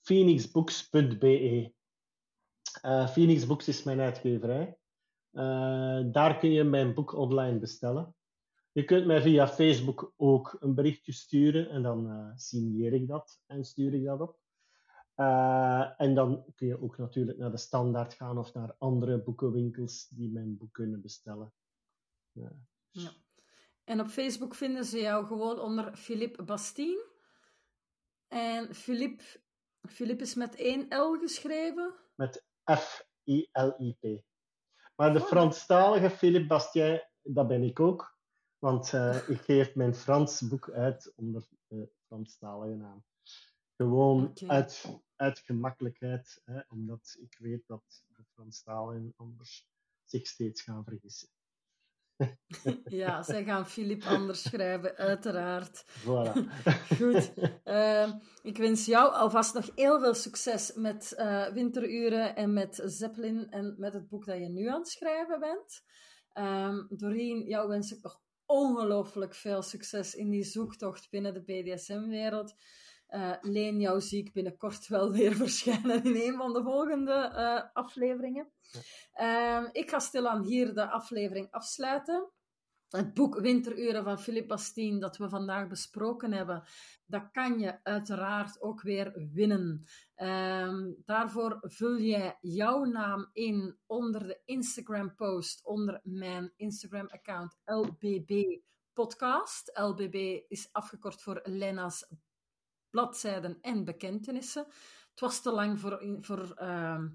[0.00, 1.72] phoenixbooks.be.
[2.82, 4.78] Eh Phoenix Books is mijn uitgeverij.
[5.34, 8.14] Eh, daar kun je mijn boek online bestellen.
[8.72, 13.40] Je kunt mij via Facebook ook een berichtje sturen en dan eh signeer ik dat
[13.46, 14.38] en stuur ik dat op.
[15.14, 20.08] Eh, en dan kun je ook natuurlijk naar de standaard gaan of naar andere boekenwinkels
[20.08, 21.52] die mijn boek kunnen bestellen.
[22.32, 22.52] Ja.
[22.90, 23.10] Ja.
[23.84, 27.04] En op Facebook vinden ze jou gewoon onder Philippe Bastien.
[28.28, 29.24] En Philippe,
[29.88, 31.94] Philippe is met één L geschreven.
[32.14, 34.22] met F-I-L-I-P.
[34.94, 35.26] Maar de Oh.
[35.26, 38.18] Franstalige Philippe Bastien, dat ben ik ook.
[38.58, 43.04] Want eh, ik geef mijn Frans boek uit onder de Franstalige naam.
[43.76, 49.68] Gewoon uit, uit gemakkelijkheid, hè, omdat ik weet dat de Franstaligen anders
[50.04, 51.28] zich steeds gaan vergissen.
[52.84, 55.84] Ja, zij gaan Philippe anders schrijven, uiteraard.
[56.00, 56.32] Voilà.
[56.98, 57.32] Goed.
[57.64, 58.12] Ehm,
[58.42, 63.74] ik wens jou alvast nog heel veel succes met eh, Winteruren en met Zeppelin en
[63.78, 65.82] met het boek dat je nu aan het schrijven bent.
[66.32, 72.54] Ehm Doreen, jou wens ik nog ongelooflijk veel succes in die zoektocht binnen de BDSM-wereld.
[73.14, 77.62] Eh, Leen, jou zie ik binnenkort wel weer verschijnen in een van de volgende eh,
[77.72, 78.52] afleveringen.
[79.12, 82.30] Ehm, ik ga stilaan hier de aflevering afsluiten.
[82.88, 86.62] Het boek Winteruren van Philippe Bastien, dat we vandaag besproken hebben,
[87.06, 89.84] dat kan je uiteraard ook weer winnen.
[90.14, 98.60] Ehm, daarvoor vul jij jouw naam in onder de Instagram-post, onder mijn Instagram-account LBB
[98.92, 99.78] Podcast.
[99.78, 102.06] LBB is afgekort voor Lena's
[102.94, 104.66] bladzijden en bekentenissen.
[105.10, 107.08] Het was te lang voor, voor ehm,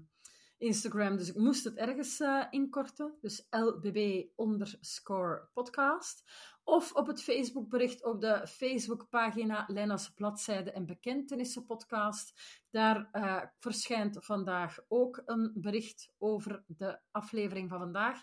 [0.58, 3.14] Instagram, dus ik moest het ergens eh, inkorten.
[3.20, 6.24] Dus LBB underscore podcast.
[6.64, 12.32] Of op het Facebookbericht op de Facebookpagina Lena's bladzijde en bekentenissen podcast.
[12.70, 18.22] Daar eh, verschijnt vandaag ook een bericht over de aflevering van vandaag.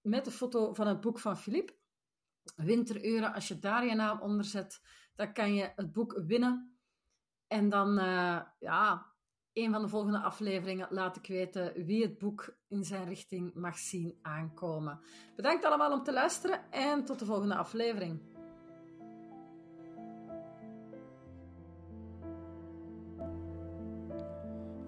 [0.00, 1.76] Met de foto van het boek van Filip.
[2.56, 4.80] Winteruren, als je daar je naam onder zet,
[5.14, 6.71] dan kan je het boek winnen.
[7.52, 9.06] En dan, uh, ja,
[9.52, 13.78] een van de volgende afleveringen laat ik weten wie het boek in zijn richting mag
[13.78, 15.00] zien aankomen.
[15.36, 18.20] Bedankt allemaal om te luisteren en tot de volgende aflevering.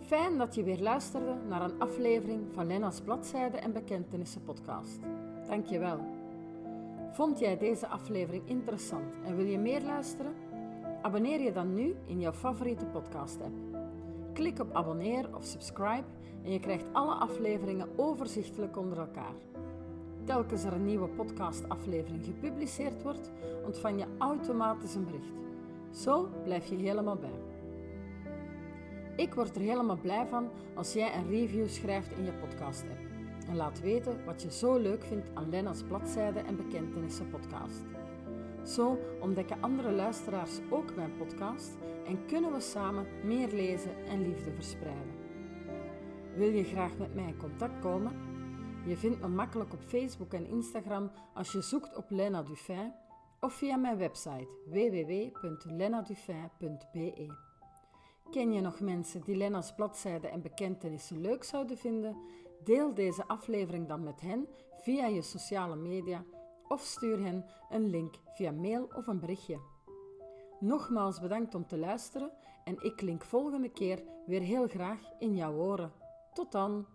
[0.01, 5.01] Fijn dat je weer luisterde naar een aflevering van Lena's Bladzijde en Bekentenissen podcast.
[5.47, 6.01] Dank je wel.
[7.12, 10.53] Vond jij deze aflevering interessant en wil je meer luisteren?
[11.05, 13.55] Abonneer je dan nu in jouw favoriete podcast-app.
[14.32, 16.05] Klik op abonneer of subscribe
[16.44, 19.34] en je krijgt alle afleveringen overzichtelijk onder elkaar.
[20.24, 23.30] Telkens er een nieuwe podcast-aflevering gepubliceerd wordt,
[23.64, 25.32] ontvang je automatisch een bericht.
[25.90, 27.40] Zo blijf je helemaal bij.
[29.16, 33.00] Ik word er helemaal blij van als jij een review schrijft in je podcast-app.
[33.48, 37.82] En laat weten wat je zo leuk vindt aan Lena's Bladzijde en Bekentenissen podcast.
[38.65, 44.53] Zo ontdekken andere luisteraars ook mijn podcast en kunnen we samen meer lezen en liefde
[44.53, 45.15] verspreiden.
[46.37, 48.12] Wil je graag met mij in contact komen?
[48.87, 52.93] Je vindt me makkelijk op Facebook en Instagram als je zoekt op Lena Dufin
[53.41, 57.35] of via mijn website www.lenadufin.be.
[58.31, 62.17] Ken je nog mensen die Lena's bladzijden en bekentenissen leuk zouden vinden?
[62.65, 66.25] Deel deze aflevering dan met hen via je sociale media
[66.75, 69.61] of stuur hen een link via mail of een berichtje.
[70.61, 72.31] Nogmaals bedankt om te luisteren
[72.64, 75.93] en ik klink volgende keer weer heel graag in jouw oren.
[76.33, 76.87] Tot dan!